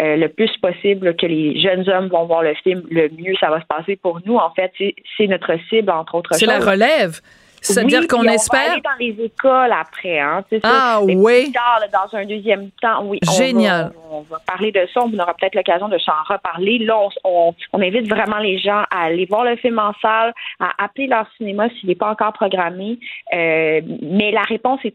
[0.00, 3.50] Euh, le plus possible que les jeunes hommes vont voir le film, le mieux ça
[3.50, 4.36] va se passer pour nous.
[4.36, 4.72] En fait,
[5.16, 6.34] c'est notre cible, entre autres.
[6.34, 7.20] C'est la relève.
[7.60, 8.60] C'est-à-dire qu'on espère.
[8.60, 10.44] On va aller dans les écoles après, hein.
[10.62, 11.52] Ah oui.
[11.52, 13.18] dans un deuxième temps, oui.
[13.36, 13.92] Génial.
[14.10, 15.02] On va, parler de ça.
[15.02, 16.78] On aura peut-être l'occasion de s'en reparler.
[16.78, 21.06] Là, on, invite vraiment les gens à aller voir le film en salle, à appeler
[21.06, 22.98] leur cinéma s'il n'est pas encore programmé.
[23.32, 24.94] Euh, mais la réponse est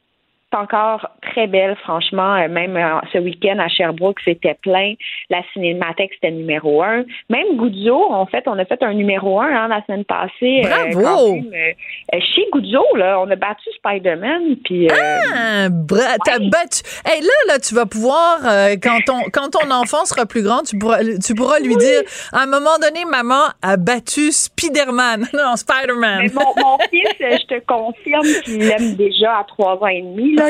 [0.54, 2.36] encore très belle, franchement.
[2.36, 4.94] Euh, même euh, ce week-end à Sherbrooke, c'était plein.
[5.30, 7.04] La cinémathèque, c'était numéro un.
[7.30, 10.62] Même Goudzo, en fait, on a fait un numéro un hein, la semaine passée.
[10.66, 11.36] euh, Bravo!
[11.36, 14.56] même, euh, chez Goudzo, là, on a battu Spider-Man.
[14.64, 14.94] Puis, euh,
[15.36, 16.82] Ah, t'as battu.
[17.06, 18.40] Hey, là, là, tu vas pouvoir,
[18.82, 22.42] quand, ton, quand ton enfant sera plus grand, tu pourras, tu pourras lui dire, à
[22.44, 25.28] un moment donné, maman a battu Spider-Man.
[25.34, 26.30] Non, Spider-Man.
[26.34, 30.36] Mon, mon fils, je te confirme qu'il l'aime déjà à trois ans et demi.
[30.36, 30.43] Là,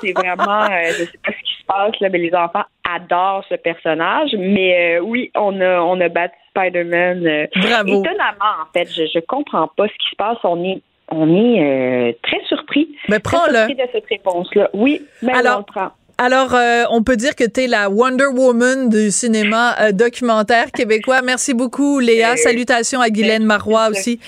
[0.00, 3.44] C'est vraiment, euh, je sais pas ce qui se passe là, mais les enfants adorent
[3.48, 4.30] ce personnage.
[4.38, 7.26] Mais euh, oui, on a, on a battu Spider-Man.
[7.26, 7.88] euh, Bravo.
[8.02, 10.38] Étonnamment, en fait, je, je comprends pas ce qui se passe.
[10.44, 12.88] On est, on est euh, très surpris.
[13.08, 13.72] Mais prends-le.
[13.74, 14.70] de cette réponse-là.
[14.72, 15.90] Oui, mais Alors, on le prend.
[16.20, 20.72] Alors, euh, on peut dire que tu es la Wonder Woman du cinéma euh, documentaire
[20.72, 21.22] québécois.
[21.22, 22.36] Merci beaucoup, Léa.
[22.36, 24.18] Salutations à Guylaine Marois aussi,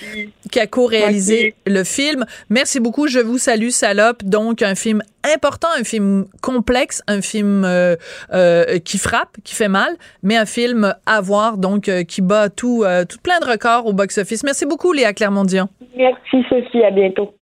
[0.49, 2.25] qui a co-réalisé le film.
[2.49, 3.07] Merci beaucoup.
[3.07, 4.23] Je vous salue, Salope.
[4.23, 5.01] Donc, un film
[5.35, 7.97] important, un film complexe, un film euh,
[8.33, 12.49] euh, qui frappe, qui fait mal, mais un film à voir, donc euh, qui bat
[12.49, 14.43] tout, euh, tout plein de records au box-office.
[14.43, 15.67] Merci beaucoup, Léa Clermont-Dion.
[15.97, 16.83] Merci, Sophie.
[16.83, 17.35] À bientôt.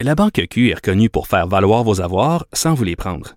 [0.00, 3.36] La Banque Q est reconnue pour faire valoir vos avoirs sans vous les prendre.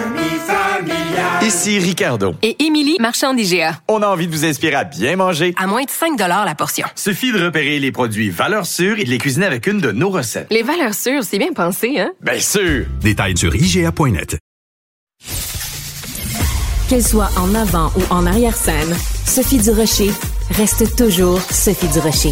[1.51, 2.33] Ici Ricardo.
[2.43, 3.81] Et Émilie, marchand d'IGA.
[3.89, 5.53] On a envie de vous inspirer à bien manger.
[5.57, 6.87] À moins de 5 la portion.
[6.95, 10.09] Suffit de repérer les produits valeurs sûres et de les cuisiner avec une de nos
[10.09, 10.47] recettes.
[10.49, 12.13] Les valeurs sûres, c'est bien pensé, hein?
[12.21, 12.85] Bien sûr!
[13.01, 14.37] Détails sur IGA.net.
[16.87, 20.11] Qu'elle soit en avant ou en arrière-scène, Sophie Durocher
[20.51, 22.31] reste toujours Sophie Durocher.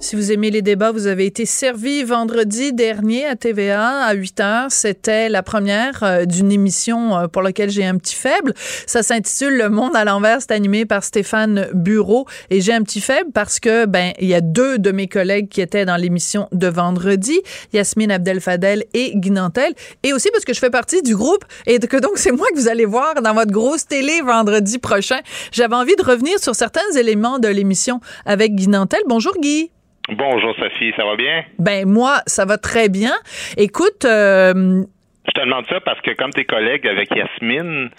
[0.00, 4.40] Si vous aimez les débats, vous avez été servi vendredi dernier à TVA à 8
[4.40, 4.66] heures.
[4.70, 8.54] C'était la première euh, d'une émission euh, pour laquelle j'ai un petit faible.
[8.86, 10.40] Ça s'intitule Le monde à l'envers.
[10.40, 12.26] C'est animé par Stéphane Bureau.
[12.48, 15.48] Et j'ai un petit faible parce que, ben, il y a deux de mes collègues
[15.48, 17.40] qui étaient dans l'émission de vendredi,
[17.72, 19.74] Yasmine Abdel-Fadel et Guy Nantel.
[20.04, 22.60] Et aussi parce que je fais partie du groupe et que donc c'est moi que
[22.60, 25.18] vous allez voir dans votre grosse télé vendredi prochain.
[25.50, 29.00] J'avais envie de revenir sur certains éléments de l'émission avec Guy Nantel.
[29.08, 29.72] Bonjour Guy.
[30.10, 31.44] Bonjour Sophie, ça va bien?
[31.58, 33.12] Ben moi, ça va très bien.
[33.56, 34.82] Écoute, euh,
[35.26, 37.90] Je te demande ça parce que comme tes collègues avec Yasmine,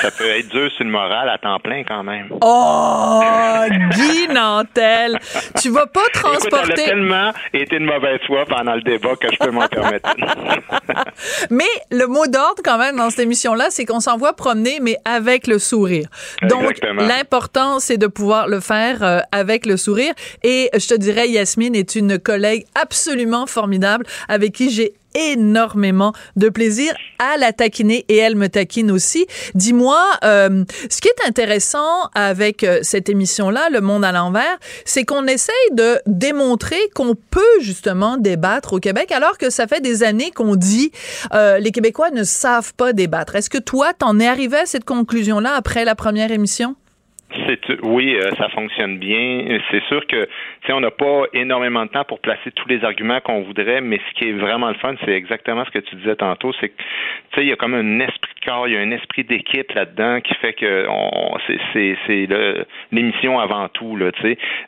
[0.00, 2.28] ça peut être dur sur le moral à temps plein quand même.
[2.40, 3.20] oh,
[3.92, 5.18] Guy Nantel,
[5.60, 6.84] tu vas pas Écoute, elle a transporter.
[6.84, 10.14] tellement été de mauvaise foi pendant le débat que je peux m'en permettre.
[11.50, 15.46] Mais le mot d'ordre quand même dans cette émission-là, c'est qu'on s'envoie promener, mais avec
[15.46, 16.08] le sourire.
[16.42, 20.12] Donc, l'important, c'est de pouvoir le faire euh, avec le sourire.
[20.42, 26.48] Et je te dirais, Yasmine est une collègue absolument formidable avec qui j'ai énormément de
[26.48, 29.26] plaisir à la taquiner et elle me taquine aussi.
[29.54, 35.04] Dis-moi, euh, ce qui est intéressant avec euh, cette émission-là, Le Monde à l'envers, c'est
[35.04, 40.02] qu'on essaye de démontrer qu'on peut justement débattre au Québec alors que ça fait des
[40.02, 40.92] années qu'on dit
[41.34, 43.36] euh, les Québécois ne savent pas débattre.
[43.36, 46.76] Est-ce que toi, t'en es arrivé à cette conclusion-là après la première émission?
[47.82, 49.58] Oui, euh, ça fonctionne bien.
[49.70, 50.28] C'est sûr que
[50.64, 54.00] tu on n'a pas énormément de temps pour placer tous les arguments qu'on voudrait, mais
[54.08, 56.76] ce qui est vraiment le fun, c'est exactement ce que tu disais tantôt, c'est que
[56.76, 56.84] tu
[57.34, 60.20] sais, il y a comme un esprit corps, il y a un esprit d'équipe là-dedans
[60.20, 61.36] qui fait que on,
[61.72, 62.28] c'est,
[62.92, 64.10] l'émission avant tout là.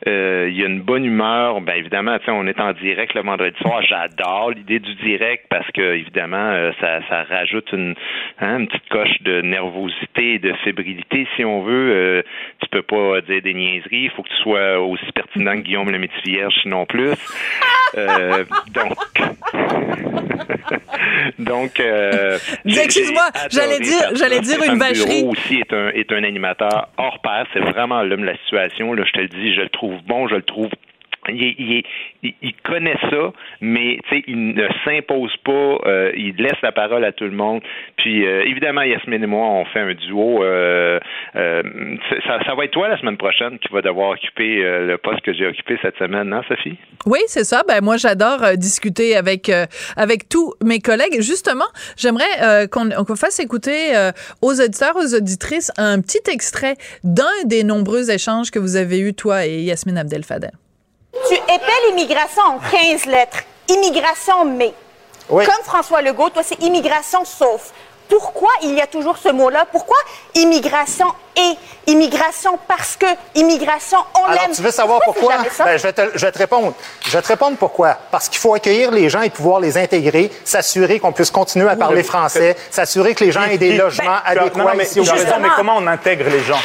[0.07, 1.61] Euh, il y a une bonne humeur.
[1.61, 3.81] Ben évidemment, on est en direct le vendredi soir.
[3.81, 7.95] J'adore l'idée du direct parce que évidemment, euh, ça, ça rajoute une,
[8.39, 11.91] hein, une petite coche de nervosité et de fébrilité si on veut.
[11.91, 12.21] Euh,
[12.61, 15.89] tu peux pas dire des niaiseries, il faut que tu sois aussi pertinent que Guillaume
[15.89, 17.13] le métier vierge, sinon plus.
[17.97, 18.97] Euh, donc,
[21.39, 23.29] donc, euh, Excuse-moi,
[23.69, 25.23] j'allais dire- j'allais dire une vacherie.
[25.25, 27.45] Aussi est un est un animateur hors pair.
[27.53, 28.93] C'est vraiment l'homme de la situation.
[28.93, 30.69] Là, je te le dis, je le trouve bon, je le trouve
[31.31, 37.25] il, connaît ça, mais il ne s'impose pas, euh, il laisse la parole à tout
[37.25, 37.61] le monde.
[37.97, 40.43] Puis euh, évidemment, Yasmine et moi, on fait un duo.
[40.43, 40.99] euh,
[41.35, 45.47] ça, va être toi la semaine prochaine qui va devoir occuper le poste que j'ai
[45.47, 46.77] occupé cette semaine, non, Sophie?
[47.05, 47.63] Oui, c'est ça.
[47.67, 49.49] Ben moi, j'adore discuter avec
[49.95, 51.21] avec tous mes collègues.
[51.21, 51.65] Justement,
[51.97, 53.93] j'aimerais qu'on fasse écouter
[54.41, 59.13] aux auditeurs, aux auditrices, un petit extrait d'un des nombreux échanges que vous avez eus,
[59.13, 60.51] toi et Yasmine Abdel-Fadel.
[61.27, 63.39] Tu épelles immigration en 15 lettres.
[63.67, 64.73] Immigration mais.
[65.27, 67.71] Comme François Legault, toi, c'est immigration sauf.
[68.07, 69.67] Pourquoi il y a toujours ce mot-là?
[69.71, 69.97] Pourquoi
[70.33, 71.05] immigration
[71.37, 72.57] et immigration?
[72.67, 74.39] Parce que immigration, on l'aime?
[74.39, 75.35] Alors, tu veux savoir pourquoi?
[75.51, 75.65] ça?
[75.65, 76.73] Ben, je, vais te, je vais te répondre.
[77.05, 77.95] Je vais te répondre pourquoi.
[78.09, 81.75] Parce qu'il faut accueillir les gens et pouvoir les intégrer, s'assurer qu'on puisse continuer à
[81.75, 85.15] parler français, s'assurer que les gens aient des logements adéquats non, mais ici au raison,
[85.15, 85.35] Québec.
[85.41, 86.59] mais comment on intègre les gens?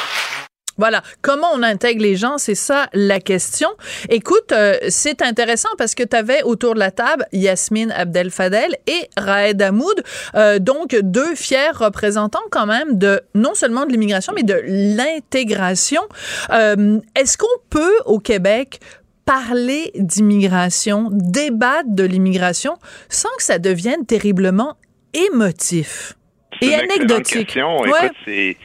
[0.76, 3.68] Voilà, comment on intègre les gens, c'est ça la question.
[4.08, 9.08] Écoute, euh, c'est intéressant parce que tu avais autour de la table Yasmine Abdel-Fadel et
[9.16, 10.02] Raed Hamoud,
[10.34, 16.02] euh, donc deux fiers représentants quand même de non seulement de l'immigration, mais de l'intégration.
[16.50, 18.80] Euh, Est-ce qu'on peut au Québec
[19.24, 22.76] parler d'immigration, débattre de l'immigration
[23.08, 24.76] sans que ça devienne terriblement
[25.14, 26.14] émotif
[26.60, 27.46] et anecdotique?
[27.46, 27.80] question.
[27.80, 27.90] Ouais.
[28.04, 28.56] Écoute, c'est-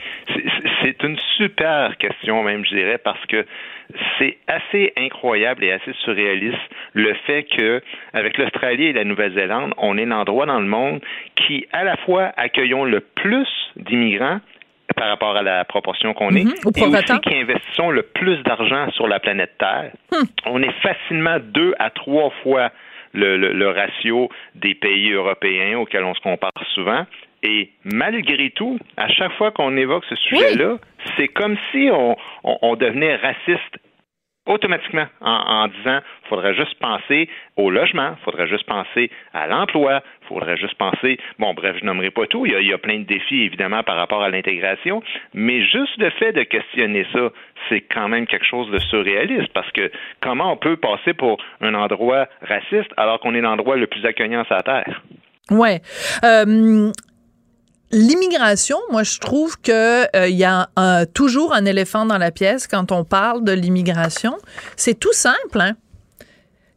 [1.00, 3.46] c'est une super question même, je dirais, parce que
[4.18, 6.58] c'est assez incroyable et assez surréaliste
[6.94, 7.82] le fait que
[8.14, 11.02] avec l'Australie et la Nouvelle-Zélande, on est l'endroit dans le monde
[11.36, 14.40] qui, à la fois, accueillons le plus d'immigrants
[14.96, 16.82] par rapport à la proportion qu'on est, au et
[17.20, 19.92] aussi qui investissons le plus d'argent sur la planète Terre.
[20.12, 20.26] Hmm.
[20.46, 22.72] On est facilement deux à trois fois
[23.14, 27.06] le, le- le ratio des pays européens auxquels on se compare souvent.
[27.44, 30.78] Et malgré tout, à chaque fois qu'on évoque ce sujet-là,
[31.18, 33.78] c'est comme si on, on- on devenait raciste
[34.46, 40.58] automatiquement en, en disant faudrait juste penser au logement, faudrait juste penser à l'emploi, faudrait
[40.58, 42.98] juste penser bon bref je nommerai pas tout, il y, a, il y a plein
[43.00, 45.04] de défis évidemment par rapport à l'intégration,
[45.36, 47.30] mais juste le fait de questionner ça,
[47.68, 51.76] c'est quand même quelque chose de surréaliste parce que comment on peut passer pour un
[51.76, 55.02] endroit raciste alors qu'on est l'endroit le plus accueillant sur la terre?
[55.52, 55.80] Ouais.
[56.24, 56.92] Euh,
[57.92, 60.70] L'immigration, moi, je trouve que euh, il y a
[61.14, 64.38] toujours un éléphant dans la pièce quand on parle de l'immigration.
[64.76, 65.76] C'est tout simple, hein.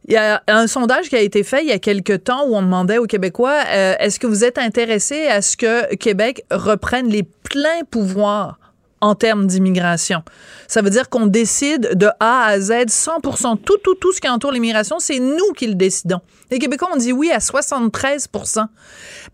[0.05, 2.55] Il y a un sondage qui a été fait il y a quelque temps où
[2.55, 7.07] on demandait aux Québécois euh, est-ce que vous êtes intéressés à ce que Québec reprenne
[7.07, 8.59] les pleins pouvoirs
[9.03, 10.23] en termes d'immigration.
[10.67, 13.19] Ça veut dire qu'on décide de A à Z 100
[13.65, 16.21] tout tout tout ce qui entoure l'immigration, c'est nous qui le décidons.
[16.49, 18.65] Les Québécois ont dit oui à 73%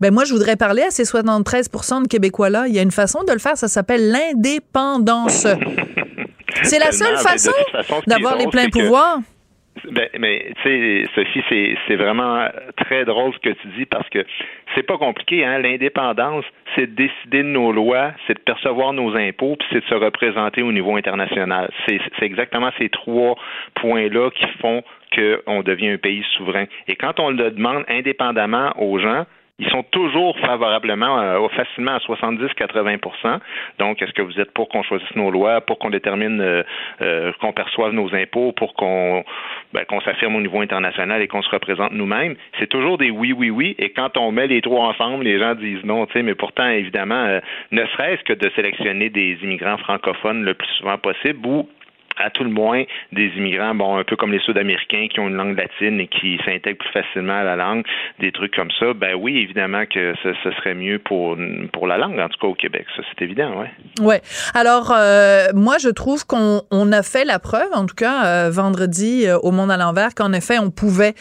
[0.00, 2.90] Ben moi je voudrais parler à ces 73% de Québécois là, il y a une
[2.90, 5.46] façon de le faire, ça s'appelle l'indépendance.
[6.64, 7.52] C'est la seule ben, façon
[8.08, 9.20] d'avoir les pleins pouvoirs.
[9.84, 14.24] Ben, mais tu sais, Sophie, c'est, vraiment très drôle ce que tu dis parce que
[14.74, 15.58] c'est pas compliqué, hein.
[15.58, 19.86] L'indépendance, c'est de décider de nos lois, c'est de percevoir nos impôts, puis c'est de
[19.86, 21.70] se représenter au niveau international.
[21.86, 23.36] C'est, c'est exactement ces trois
[23.74, 24.82] points-là qui font
[25.14, 26.66] qu'on devient un pays souverain.
[26.86, 29.26] Et quand on le demande indépendamment aux gens,
[29.60, 33.40] ils sont toujours favorablement, euh, facilement à 70-80%
[33.78, 36.62] Donc, est-ce que vous êtes pour qu'on choisisse nos lois, pour qu'on détermine, euh,
[37.02, 39.22] euh, qu'on perçoive nos impôts, pour qu'on
[39.74, 42.36] ben, qu'on s'affirme au niveau international et qu'on se représente nous-mêmes?
[42.58, 43.76] C'est toujours des oui, oui, oui.
[43.78, 46.06] Et quand on met les trois ensemble, les gens disent non.
[46.06, 50.54] tu sais, Mais pourtant, évidemment, euh, ne serait-ce que de sélectionner des immigrants francophones le
[50.54, 51.68] plus souvent possible ou
[52.20, 55.36] à tout le moins des immigrants, bon, un peu comme les Sud-Américains qui ont une
[55.36, 57.84] langue latine et qui s'intègrent plus facilement à la langue,
[58.18, 61.36] des trucs comme ça, ben oui, évidemment que ce, serait mieux pour,
[61.72, 62.86] pour la langue, en tout cas au Québec.
[62.96, 63.70] Ça, c'est évident, ouais.
[64.00, 64.22] Ouais.
[64.54, 68.50] Alors euh, moi je trouve qu'on on a fait la preuve, en tout cas euh,
[68.50, 71.14] vendredi euh, au Monde à l'envers, qu'en effet on pouvait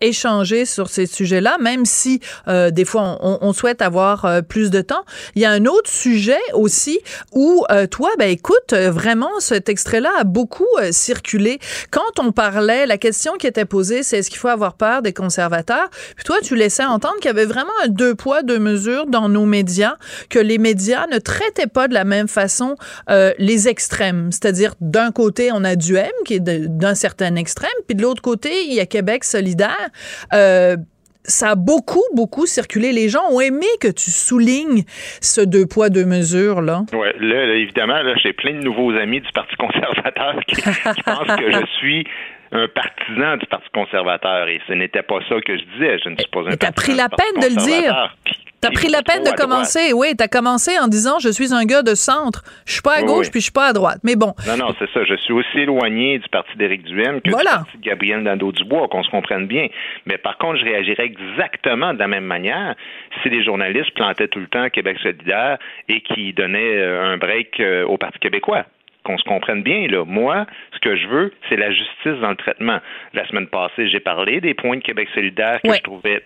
[0.00, 5.04] échanger sur ces sujets-là, même si des fois on, souhaite avoir plus de temps.
[5.34, 6.98] Il y a un autre sujet aussi
[7.32, 11.58] où toi, ben écoute, vraiment cet extrait-là beaucoup euh, circulé.
[11.90, 15.12] Quand on parlait, la question qui était posée, c'est est-ce qu'il faut avoir peur des
[15.12, 15.90] conservateurs?
[16.16, 19.28] Puis toi, tu laissais entendre qu'il y avait vraiment un deux poids deux mesures dans
[19.28, 19.96] nos médias,
[20.28, 22.76] que les médias ne traitaient pas de la même façon
[23.10, 24.30] euh, les extrêmes.
[24.32, 28.22] C'est-à-dire, d'un côté, on a du M qui est d'un certain extrême, puis de l'autre
[28.22, 29.90] côté, il y a Québec solidaire.
[30.32, 30.76] Euh,
[31.24, 32.92] ça a beaucoup, beaucoup circulé.
[32.92, 34.84] Les gens ont aimé que tu soulignes
[35.20, 36.82] ce deux poids, deux mesures, là.
[36.92, 41.02] Oui, là, là, évidemment, là, j'ai plein de nouveaux amis du Parti conservateur qui, qui
[41.02, 42.06] pensent que je suis
[42.52, 45.98] un partisan du Parti conservateur et ce n'était pas ça que je disais.
[46.04, 48.16] Je ne suis pas un T'as pris la peine de le dire.
[48.60, 49.94] T'as pris la peine de commencer.
[49.94, 52.42] Oui, t'as commencé en disant je suis un gars de centre.
[52.66, 53.30] Je suis pas à gauche Oui.
[53.30, 54.00] puis je suis pas à droite.
[54.04, 54.34] Mais bon.
[54.46, 55.02] Non, non, c'est ça.
[55.04, 57.50] Je suis aussi éloigné du parti d'Éric Duhaime que Voilà.
[57.52, 59.68] du parti de Gabriel Nadeau-Dubois, qu'on se comprenne bien.
[60.04, 62.74] Mais par contre, je réagirais exactement de la même manière
[63.22, 65.56] si les journalistes plantaient tout le temps Québec solidaire
[65.88, 68.66] et qui donnaient euh, un break euh, au Parti québécois.
[69.04, 70.04] Qu'on se comprenne bien, là.
[70.04, 72.80] Moi, ce que je veux, c'est la justice dans le traitement.
[73.14, 76.22] La semaine passée, j'ai parlé des points de Québec solidaire que je trouvais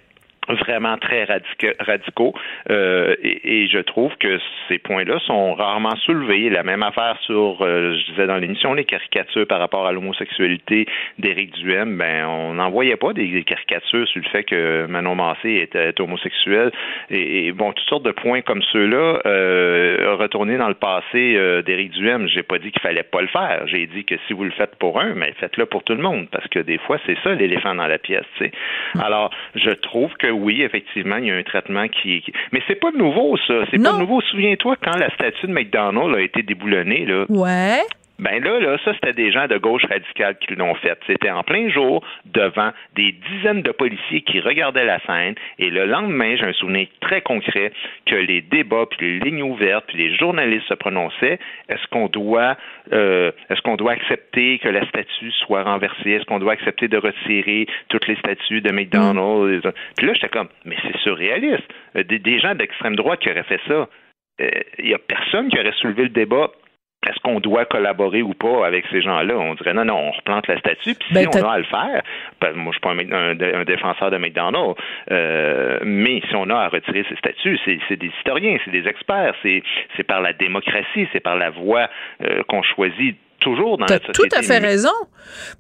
[0.49, 2.35] vraiment très radica- radicaux
[2.71, 4.39] euh, et, je trouve que
[4.69, 6.51] ces points-là sont rarement soulevés.
[6.51, 10.87] La même affaire sur, euh, je disais dans l'émission, les caricatures par rapport à l'homosexualité
[11.19, 15.57] d'Éric Duhem, ben on n'en voyait pas des, caricatures sur le fait que Manon Massé
[15.57, 16.71] était, homosexuel
[17.11, 22.29] et, bon, toutes sortes de points comme ceux-là, euh, retourner dans le passé d'Éric Duhem,
[22.29, 23.67] j'ai pas dit qu'il fallait pas le faire.
[23.67, 26.29] J'ai dit que si vous le faites pour un, mais faites-le pour tout le monde
[26.31, 28.25] parce que des fois, c'est ça l'éléphant dans la pièce.
[29.01, 32.20] Alors, je trouve que oui, effectivement, il y a un traitement qui.
[32.22, 33.64] qui- Mais c'est pas nouveau, ça.
[33.70, 34.20] C'est pas nouveau.
[34.20, 37.24] Souviens-toi quand la statue de McDonald's a été déboulonnée, là.
[37.28, 37.80] Ouais.
[38.19, 40.97] Ben là, là, ça, c'était des gens de gauche radicale qui l'ont fait.
[41.07, 45.35] C'était en plein jour, devant des dizaines de policiers qui regardaient la scène.
[45.59, 47.73] Et le lendemain, j'ai un souvenir très concret
[48.07, 51.41] que les débats, puis les lignes ouvertes, puis les journalistes se prononçaient.
[51.69, 52.57] Est-ce qu'on doit,
[52.93, 56.12] euh, est-ce qu'on doit accepter que la statue soit renversée?
[56.12, 59.67] Est-ce qu'on doit accepter de retirer toutes les statues de McDonald's?
[59.97, 61.65] Puis là, j'étais comme, mais c'est surréaliste.
[61.97, 63.89] Euh, Des, des gens d'extrême droite qui auraient fait ça.
[64.41, 66.51] Euh, Il y a personne qui aurait soulevé le débat
[67.09, 69.35] est-ce qu'on doit collaborer ou pas avec ces gens-là?
[69.37, 71.59] On dirait non, non, on replante la statue, puis si Ben, on t'as- a à
[71.59, 72.03] le faire,
[72.41, 74.75] ben, moi je suis pas un, un un défenseur de McDonald's,
[75.11, 78.87] euh, mais si on a à retirer ces statuts, c'est c'est des historiens, c'est des
[78.89, 79.63] experts, c'est
[79.97, 81.89] c'est par la démocratie, c'est par la voie
[82.23, 84.91] euh, qu'on choisit toujours dans tout à fait raison.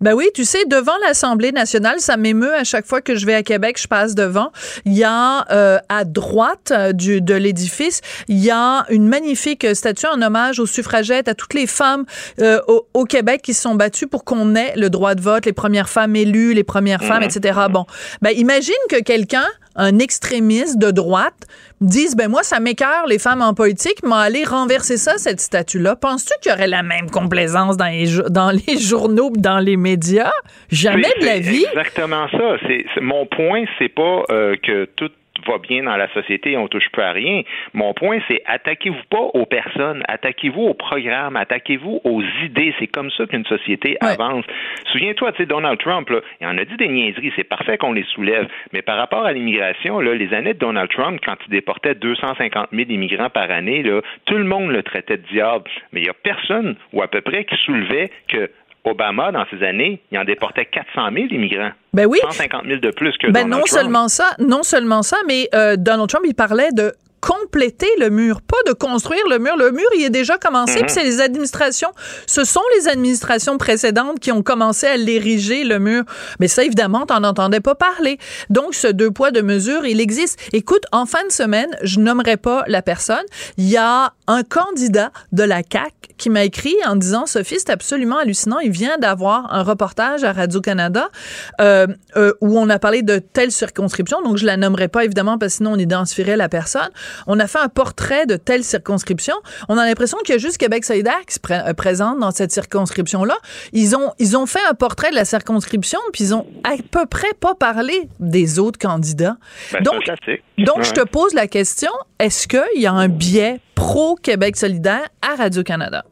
[0.00, 3.34] Ben oui, tu sais, devant l'Assemblée nationale, ça m'émeut à chaque fois que je vais
[3.34, 4.50] à Québec, je passe devant.
[4.84, 9.66] Il y a euh, à droite euh, du, de l'édifice, il y a une magnifique
[9.74, 12.04] statue en hommage aux suffragettes, à toutes les femmes
[12.40, 15.46] euh, au, au Québec qui se sont battues pour qu'on ait le droit de vote,
[15.46, 17.30] les premières femmes élues, les premières femmes, Mhm.
[17.36, 17.60] etc.
[17.70, 17.84] Bon,
[18.22, 21.46] ben imagine que quelqu'un, un extrémiste de droite,
[21.80, 25.96] dise ben moi ça m'écœure les femmes en politique, mais aller renverser ça cette statue-là.
[25.96, 30.32] Penses-tu qu'il y aurait la même complaisance dans les dans les journaux, dans les médias?
[30.70, 31.66] Jamais de la vie.
[31.72, 32.56] Exactement ça.
[32.66, 35.10] C'est mon point, c'est pas euh, que tout
[35.46, 37.42] va bien dans la société et on touche plus à rien.
[37.72, 42.74] Mon point, c'est attaquez-vous pas aux personnes, attaquez-vous au programme, attaquez-vous aux idées.
[42.78, 44.44] C'est comme ça qu'une société avance.
[44.92, 47.32] Souviens-toi, tu sais, Donald Trump, là, il en a dit des niaiseries.
[47.36, 48.48] C'est parfait qu'on les soulève.
[48.72, 52.68] Mais par rapport à l'immigration, là, les années de Donald Trump, quand il déportait 250
[52.72, 55.70] 000 immigrants par année, là, tout le monde le traitait de diable.
[55.92, 58.50] Mais il y a personne, ou à peu près, qui soulevait que
[58.84, 61.70] Obama, dans ces années, il en déportait 400 000 immigrants.
[61.92, 62.18] Ben oui.
[62.22, 63.68] 150 000 de plus que Ben Donald non Trump.
[63.68, 66.92] seulement ça, non seulement ça, mais euh, Donald Trump il parlait de
[67.24, 69.56] compléter le mur, pas de construire le mur.
[69.56, 70.82] Le mur, il est déjà commencé, Mhm.
[70.82, 71.88] puis c'est les administrations,
[72.26, 76.04] ce sont les administrations précédentes qui ont commencé à l'ériger, le mur.
[76.38, 78.18] Mais ça, évidemment, t'en entendais pas parler.
[78.50, 80.38] Donc, ce deux poids, deux mesures, il existe.
[80.52, 83.24] Écoute, en fin de semaine, je nommerai pas la personne,
[83.56, 87.70] il y a un candidat de la CAQ qui m'a écrit en disant, Sophie, c'est
[87.70, 91.08] absolument hallucinant, il vient d'avoir un reportage à Radio-Canada
[91.60, 95.38] euh, euh, où on a parlé de telle circonscription, donc je la nommerai pas évidemment
[95.38, 96.88] parce que sinon on identifierait la personne.
[97.26, 99.34] On a fait un portrait de telle circonscription.
[99.68, 102.52] On a l'impression qu'il y a juste Québec solidaire qui se euh, présente dans cette
[102.52, 103.36] circonscription-là.
[103.72, 107.06] Ils ont, ils ont fait un portrait de la circonscription, puis ils ont à peu
[107.06, 109.36] près pas parlé des autres candidats.
[109.72, 110.02] Ben, donc,
[110.78, 110.84] Ouais.
[110.84, 116.04] je te pose la question, est-ce qu'il y a un biais pro-Québec solidaire à Radio-Canada?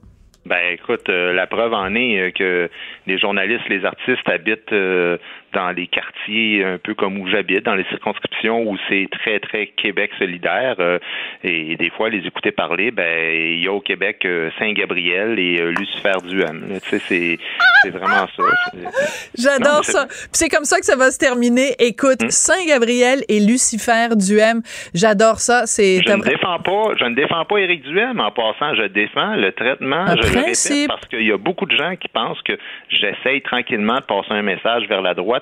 [0.45, 2.69] Ben écoute, euh, la preuve en est euh, que
[3.07, 5.17] les journalistes, les artistes habitent euh,
[5.53, 9.67] dans les quartiers un peu comme où j'habite, dans les circonscriptions où c'est très très
[9.67, 10.77] Québec solidaire.
[10.79, 10.99] euh,
[11.45, 15.61] et des fois, les écouter parler, ben il y a au Québec euh, Saint-Gabriel et
[15.61, 16.65] euh, Lucifer Duham.
[16.83, 17.39] Tu sais, c'est
[17.83, 18.43] c'est vraiment ça.
[18.75, 18.91] Non,
[19.37, 20.07] J'adore ça.
[20.07, 21.75] Puis c'est comme ça que ça va se terminer.
[21.79, 24.63] Écoute, Saint-Gabriel et Lucifer Duhem,
[24.95, 25.67] j'adore ça.
[25.67, 28.21] C'est Je ne défends pas, je ne défends pas Éric Duhem.
[28.21, 29.97] En passant, je défends le traitement.
[29.97, 30.89] Un je le répète principe.
[30.89, 32.57] parce qu'il y a beaucoup de gens qui pensent que
[32.89, 35.42] j'essaye tranquillement de passer un message vers la droite.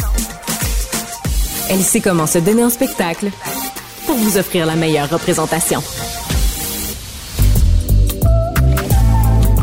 [1.73, 3.29] Elle sait comment se donner en spectacle
[4.05, 5.79] pour vous offrir la meilleure représentation.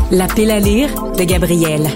[0.09, 1.87] La pile à lire de Gabrielle.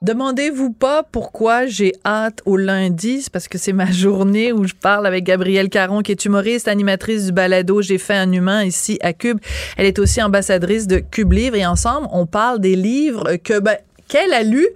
[0.00, 5.06] Demandez-vous pas pourquoi j'ai hâte au lundi, parce que c'est ma journée où je parle
[5.06, 9.12] avec Gabrielle Caron, qui est humoriste, animatrice du balado J'ai fait un humain ici à
[9.12, 9.40] Cube.
[9.76, 13.76] Elle est aussi ambassadrice de Cube Livre et ensemble, on parle des livres que, ben,
[14.08, 14.66] qu'elle a lu,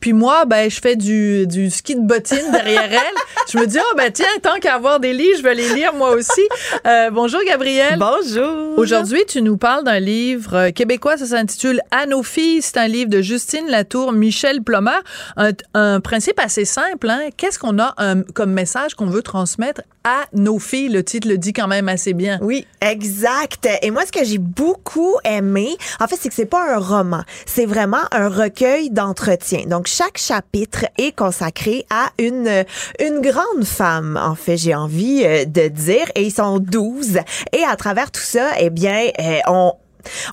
[0.00, 3.20] puis moi, ben, je fais du, du ski de bottine derrière elle.
[3.52, 5.94] Je me dis, oh, ben, tiens, tant qu'à avoir des livres, je vais les lire
[5.94, 6.40] moi aussi.
[6.86, 7.98] Euh, bonjour, Gabrielle.
[7.98, 8.78] Bonjour.
[8.78, 12.62] Aujourd'hui, tu nous parles d'un livre euh, québécois, ça s'intitule À nos filles.
[12.62, 14.90] C'est un livre de Justine Latour, Michel Plomer.
[15.36, 17.20] Un, un principe assez simple, hein.
[17.36, 20.88] Qu'est-ce qu'on a un- comme message qu'on veut transmettre à nos filles?
[20.88, 22.38] Le titre le dit quand même assez bien.
[22.42, 23.68] Oui, exact.
[23.82, 27.22] Et moi, ce que j'ai beaucoup aimé, en fait, c'est que c'est pas un roman.
[27.46, 29.64] C'est vraiment un recueil d'entretiens.
[29.66, 32.64] Donc, chaque chapitre est consacré à une,
[33.00, 36.06] une grande femme, en fait, j'ai envie euh, de dire.
[36.14, 37.18] Et ils sont 12.
[37.52, 39.72] Et à travers tout ça, eh bien, euh, on,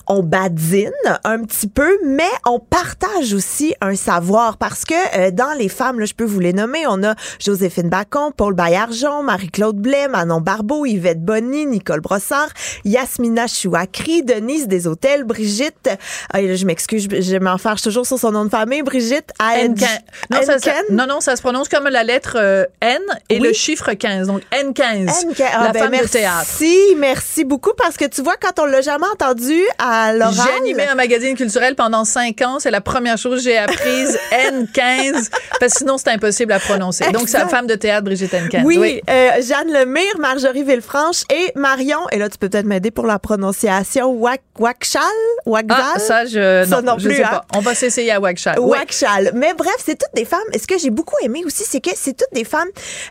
[0.06, 0.90] on badine
[1.24, 6.00] un petit peu, mais on partage aussi un savoir parce que euh, dans les femmes,
[6.00, 10.40] là, je peux vous les nommer, on a Joséphine Bacon, Paul Baillargeon, Marie-Claude Blais, Manon
[10.40, 12.48] Barbeau, Yvette Bonny, Nicole Brossard,
[12.84, 15.88] Yasmina Chouakri, Denise Deshôtels, Brigitte,
[16.32, 19.86] là, je m'excuse, je, m'enfarge toujours sur son nom de famille, Brigitte N15.
[20.30, 20.96] Non, ça, ça- Henken.
[20.96, 23.48] non, non, ça se prononce comme la lettre euh, N et Oui.
[23.48, 24.26] le chiffre 15.
[24.28, 25.08] Donc, N15.
[25.08, 26.62] Henke, ah, la ben, femme merci, de théâtre.
[26.98, 30.34] merci beaucoup parce que tu vois, quand on l'a jamais entendu à l'oral.
[30.34, 32.58] J'ai animé un magazine culturel pendant cinq ans.
[32.58, 34.18] C'est la première chose que j'ai apprise.
[34.32, 35.30] N15.
[35.60, 37.10] Parce que sinon, c'est impossible à prononcer.
[37.12, 38.64] Donc, c'est la femme de théâtre, Brigitte N15.
[38.64, 42.00] Oui, euh, Jeanne Lemire, Marjorie Villefranche et Marion.
[42.12, 44.10] Et là, tu peux peut-être m'aider pour la prononciation.
[44.12, 45.02] Wak, Wakchal?
[45.46, 45.76] Wakzal?
[45.94, 47.28] Ah, ça, je, Ça non, non je plus, sais hein?
[47.30, 47.44] pas.
[47.56, 48.58] On va s'essayer à Wagshal.
[48.58, 48.78] Oui.
[48.78, 49.32] Wakchal.
[49.34, 50.40] Mais bref, c'est toutes des femmes.
[50.52, 52.68] Et ce que j'ai beaucoup aimé aussi, c'est que c'est toutes des femmes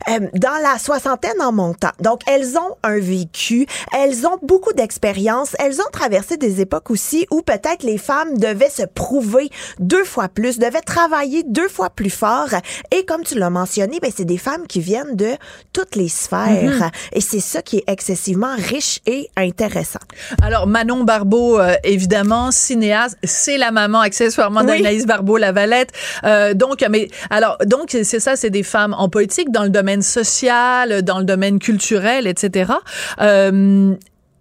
[0.09, 1.91] euh, dans la soixantaine en montant.
[1.99, 3.65] Donc, elles ont un vécu,
[3.97, 8.69] elles ont beaucoup d'expérience, elles ont traversé des époques aussi où peut-être les femmes devaient
[8.69, 12.49] se prouver deux fois plus, devaient travailler deux fois plus fort.
[12.91, 15.31] Et comme tu l'as mentionné, ben, c'est des femmes qui viennent de
[15.71, 16.79] toutes les sphères.
[16.79, 16.91] Mhm.
[17.13, 19.99] Et c'est ça qui est excessivement riche et intéressant.
[20.41, 24.81] Alors, Manon Barbeau, euh, évidemment, cinéaste, c'est la maman accessoirement Oui.
[24.81, 25.91] d'Anaïs Barbeau, la Valette.
[26.23, 30.01] Euh, donc, mais alors, donc c'est ça, c'est des femmes en politique, dans le domaine
[30.01, 32.73] social, dans le domaine culturel, etc.
[33.21, 33.95] Euh,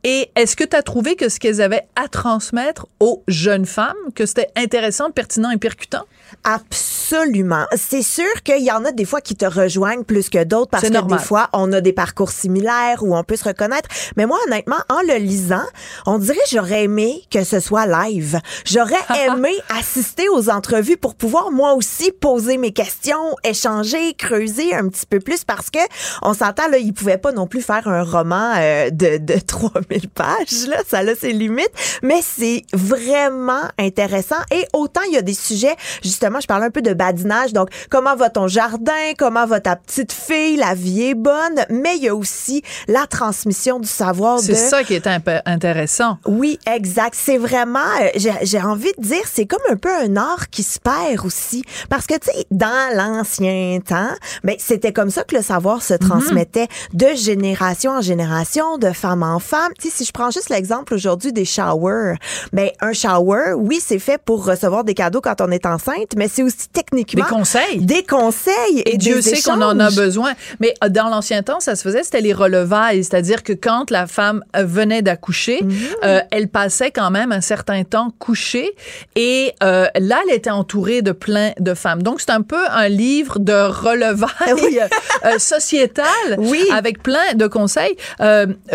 [0.05, 3.97] et est-ce que tu as trouvé que ce qu'elles avaient à transmettre aux jeunes femmes,
[4.15, 6.05] que c'était intéressant, pertinent et percutant?
[6.45, 7.67] Absolument.
[7.77, 10.83] C'est sûr qu'il y en a des fois qui te rejoignent plus que d'autres parce
[10.85, 11.19] C'est que normal.
[11.19, 13.89] des fois, on a des parcours similaires où on peut se reconnaître.
[14.17, 15.65] Mais moi, honnêtement, en le lisant,
[16.07, 18.41] on dirait j'aurais aimé que ce soit live.
[18.65, 18.95] J'aurais
[19.27, 25.07] aimé assister aux entrevues pour pouvoir moi aussi poser mes questions, échanger, creuser un petit
[25.07, 25.79] peu plus parce que
[26.23, 30.09] on s'entend là, ils pouvaient pas non plus faire un roman euh, de, de 3000
[30.09, 31.71] pages là, ça a ses limites,
[32.03, 36.71] mais c'est vraiment intéressant et autant il y a des sujets justement, je parle un
[36.71, 41.03] peu de badinage donc comment va ton jardin, comment va ta petite fille, la vie
[41.11, 44.95] est bonne, mais il y a aussi la transmission du savoir C'est de ça qui
[44.95, 46.19] est imp- intéressant.
[46.27, 47.15] oui, exact.
[47.17, 50.63] C'est vraiment, euh, j'ai j'ai envie de dire, c'est comme un peu un art qui
[50.63, 51.65] se perd aussi.
[51.89, 54.11] Parce que, tu sais, dans l'ancien temps,
[54.45, 59.23] ben, c'était comme ça que le savoir se transmettait de génération en génération, de femme
[59.23, 59.73] en femme.
[59.81, 62.15] Tu sais, si je prends juste l'exemple aujourd'hui des showers,
[62.53, 66.29] ben, un shower, oui, c'est fait pour recevoir des cadeaux quand on est enceinte, mais
[66.29, 67.79] c'est aussi techniquement Des conseils.
[67.79, 70.33] des conseils et, Et Dieu des sait qu'on en a besoin.
[70.61, 73.03] Mais euh, dans l'ancien temps, ça se faisait, c'était les relevailles.
[73.05, 75.73] C'est-à-dire que quand la femme euh, venait d'accoucher, Mhm.
[76.05, 78.71] euh, elle passait quand même un certain temps couchée.
[79.17, 82.03] Et euh, là, elle était entourée de plein de femmes.
[82.03, 84.81] Donc, c'est un peu un livre de relevailles
[85.25, 86.39] euh, sociétales
[86.73, 87.97] avec plein de conseils.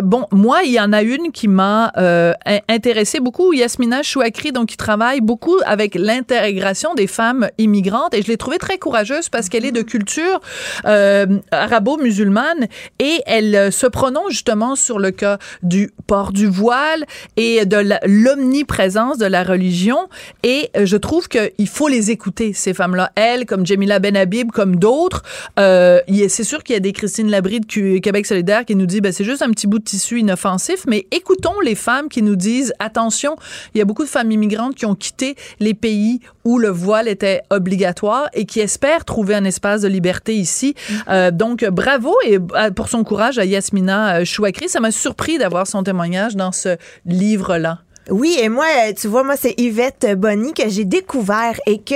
[0.03, 4.67] Bon, moi, il y en a une qui m'a in- intéressée beaucoup, Yasmina Chouakri, donc
[4.69, 7.16] qui travaille beaucoup avec l'intégration des femmes
[7.57, 8.13] immigrantes.
[8.13, 10.41] Et je l'ai trouvée très courageuse parce qu'elle est de culture
[10.85, 12.67] euh, arabo-musulmane
[12.99, 17.05] et elle euh, se prononce justement sur le cas du port du voile
[17.35, 20.09] et de l'omniprésence de la religion.
[20.43, 23.11] Et euh, je trouve qu'il faut les écouter, ces femmes-là.
[23.15, 25.23] Elle, comme Jamila Benhabib, comme d'autres.
[25.57, 29.11] C'est sûr qu'il y a des Christine Labrie de Québec solidaire qui nous dit ben,
[29.11, 32.73] c'est juste un petit bout de tissu inoffensif, mais écoutons les femmes qui nous disent
[32.79, 33.35] attention,
[33.73, 37.06] il y a beaucoup de femmes immigrantes qui ont quitté les pays où le voile
[37.07, 40.75] était obligatoire et qui espèrent trouver un espace de liberté ici.
[41.09, 44.69] Euh, donc, bravo et euh, pour son courage à Yasmina euh, Chouakri.
[44.69, 47.79] Ça m'a surpris d'avoir son témoignage dans ce livre-là.
[48.09, 51.95] Oui, et moi, euh, tu vois, moi, c'est Yvette Bonny que j'ai découvert et que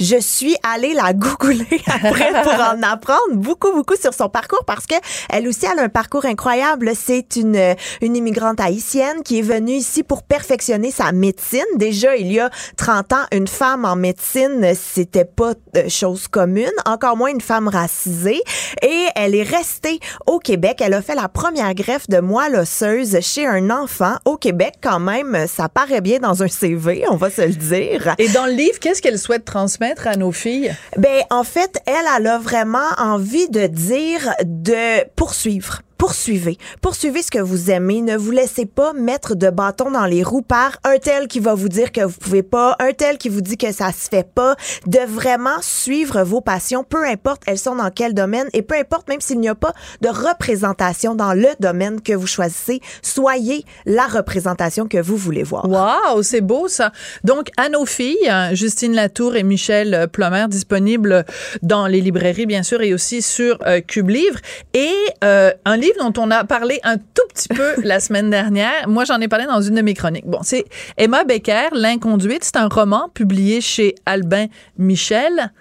[0.00, 4.86] je suis allée la googler après pour en apprendre beaucoup, beaucoup sur son parcours parce
[4.86, 4.94] que
[5.28, 6.90] elle aussi, a un parcours incroyable.
[6.94, 11.60] C'est une, euh, une immigrante haïtienne qui est venue ici pour perfectionner sa médecine.
[11.76, 16.72] Déjà, il y a 30 ans, une femme en médecine, c'était pas euh, chose commune,
[16.86, 18.42] encore moins une femme racisée.
[18.82, 20.80] Et elle est restée au Québec.
[20.80, 24.98] Elle a fait la première greffe de moelle osseuse chez un enfant au Québec quand
[24.98, 25.46] même.
[25.54, 28.14] Ça paraît bien dans un CV, on va se le dire.
[28.16, 30.74] Et dans le livre, qu'est-ce qu'elle souhaite transmettre à nos filles?
[30.96, 35.82] Ben, en fait, elle, elle a vraiment envie de dire de poursuivre.
[36.02, 36.58] Poursuivez.
[36.80, 38.02] Poursuivez ce que vous aimez.
[38.02, 41.54] Ne vous laissez pas mettre de bâton dans les roues par un tel qui va
[41.54, 44.26] vous dire que vous pouvez pas, un tel qui vous dit que ça se fait
[44.28, 44.56] pas.
[44.88, 49.06] De vraiment suivre vos passions, peu importe elles sont dans quel domaine et peu importe
[49.06, 54.08] même s'il n'y a pas de représentation dans le domaine que vous choisissez, soyez la
[54.08, 55.68] représentation que vous voulez voir.
[55.68, 56.90] Wow, c'est beau ça.
[57.22, 61.24] Donc, à nos filles, hein, Justine Latour et Michel Plomer, disponibles
[61.62, 64.40] dans les librairies, bien sûr, et aussi sur euh, Cube Livre.
[64.74, 64.90] Et
[65.22, 68.88] euh, un livre dont on a parlé un tout petit peu la semaine dernière.
[68.88, 70.26] Moi, j'en ai parlé dans une de mes chroniques.
[70.26, 70.64] Bon, c'est
[70.96, 72.44] Emma Becker, L'inconduite.
[72.44, 74.46] C'est un roman publié chez Albin
[74.78, 75.52] Michel.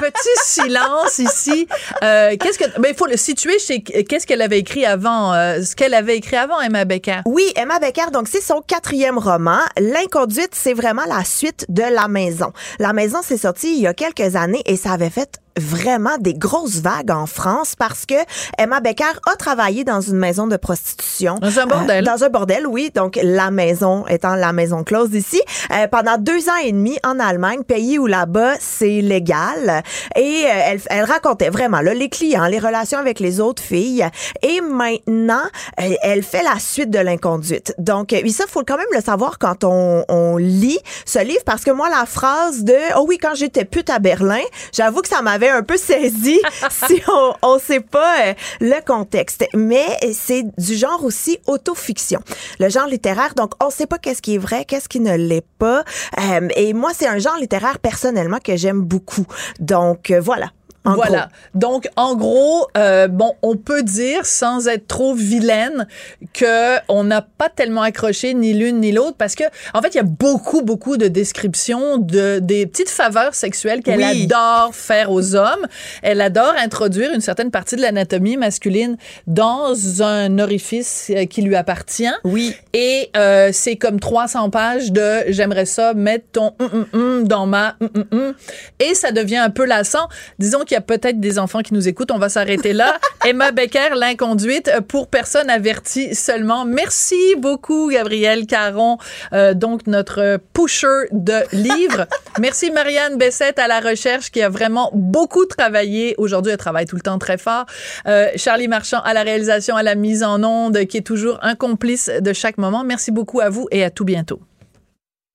[0.00, 1.66] Petit silence ici.
[2.02, 5.62] Euh, qu'est-ce que ben il faut le situer chez qu'est-ce qu'elle avait écrit avant euh,
[5.62, 7.20] ce qu'elle avait écrit avant Emma Becker?
[7.24, 9.60] Oui, Emma Becker, donc c'est son quatrième roman.
[9.78, 12.52] L'inconduite, c'est vraiment la suite de La Maison.
[12.78, 16.34] La Maison, c'est sorti il y a quelques années et ça avait fait vraiment des
[16.34, 18.14] grosses vagues en France parce que
[18.58, 21.36] Emma Becker a travaillé dans une maison de prostitution.
[21.36, 22.06] Dans un bordel.
[22.06, 22.90] Euh, dans un bordel, oui.
[22.94, 25.40] Donc, la maison étant la maison close ici.
[25.72, 29.82] Euh, pendant deux ans et demi en Allemagne, pays où là-bas, c'est légal.
[30.14, 34.06] Et euh, elle, elle racontait vraiment là, les clients, les relations avec les autres filles.
[34.42, 35.44] Et maintenant,
[35.76, 37.74] elle, elle fait la suite de l'inconduite.
[37.78, 41.44] Donc, euh, et ça, faut quand même le savoir quand on, on lit ce livre
[41.44, 44.42] parce que moi, la phrase de «Oh oui, quand j'étais pute à Berlin»,
[44.72, 46.40] j'avoue que ça m'avait un peu saisi
[46.70, 49.46] si on on sait pas euh, le contexte.
[49.54, 52.20] Mais c'est du genre aussi autofiction.
[52.58, 55.46] Le genre littéraire, donc on sait pas qu'est-ce qui est vrai, qu'est-ce qui ne l'est
[55.58, 55.84] pas.
[56.18, 59.26] Euh, et moi, c'est un genre littéraire personnellement que j'aime beaucoup.
[59.60, 60.50] Donc euh, voilà.
[60.86, 61.18] En voilà.
[61.18, 61.28] gros.
[61.60, 65.86] Donc, en gros, euh, bon, on peut dire, sans être trop vilaine,
[66.32, 69.96] que on n'a pas tellement accroché ni l'une ni l'autre, parce que, en fait, il
[69.96, 74.24] y a beaucoup, beaucoup de descriptions de des petites faveurs sexuelles qu'elle Oui.
[74.24, 75.66] adore faire aux hommes.
[76.02, 81.56] Elle adore introduire une certaine partie de l'anatomie masculine dans un orifice euh, qui lui
[81.56, 82.06] appartient.
[82.24, 82.54] Oui.
[82.72, 87.46] Et euh, c'est comme 300 pages de j'aimerais ça mettre ton hum, hum, hum dans
[87.46, 88.34] ma hum, hum.
[88.80, 90.08] et ça devient un peu lassant.
[90.38, 92.98] Disons qu'il y a peut-être des enfants qui nous écoutent, on va s'arrêter là.
[93.26, 96.64] Emma Becker, l'inconduite pour personnes averties seulement.
[96.64, 98.98] Merci beaucoup Gabriel Caron,
[99.32, 102.06] euh, donc notre pusher de livres.
[102.38, 106.14] Merci Marianne Bessette à la recherche qui a vraiment beaucoup travaillé.
[106.18, 107.66] Aujourd'hui, elle travaille tout le temps très fort.
[108.06, 111.54] Euh, Charlie Marchand à la réalisation, à la mise en onde, qui est toujours un
[111.54, 112.84] complice de chaque moment.
[112.84, 114.40] Merci beaucoup à vous et à tout bientôt.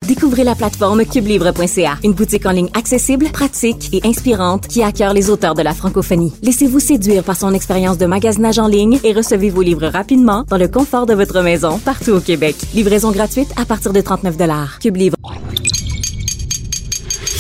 [0.08, 5.30] Découvrez la plateforme cubelivre.ca, une boutique en ligne accessible, pratique et inspirante qui accueille les
[5.30, 6.34] auteurs de la francophonie.
[6.42, 10.58] Laissez-vous séduire par son expérience de magasinage en ligne et recevez vos livres rapidement dans
[10.58, 12.56] le confort de votre maison partout au Québec.
[12.74, 14.38] Livraison gratuite à partir de 39
[14.80, 15.18] Cube Livre.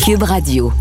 [0.05, 0.71] Cube Radio.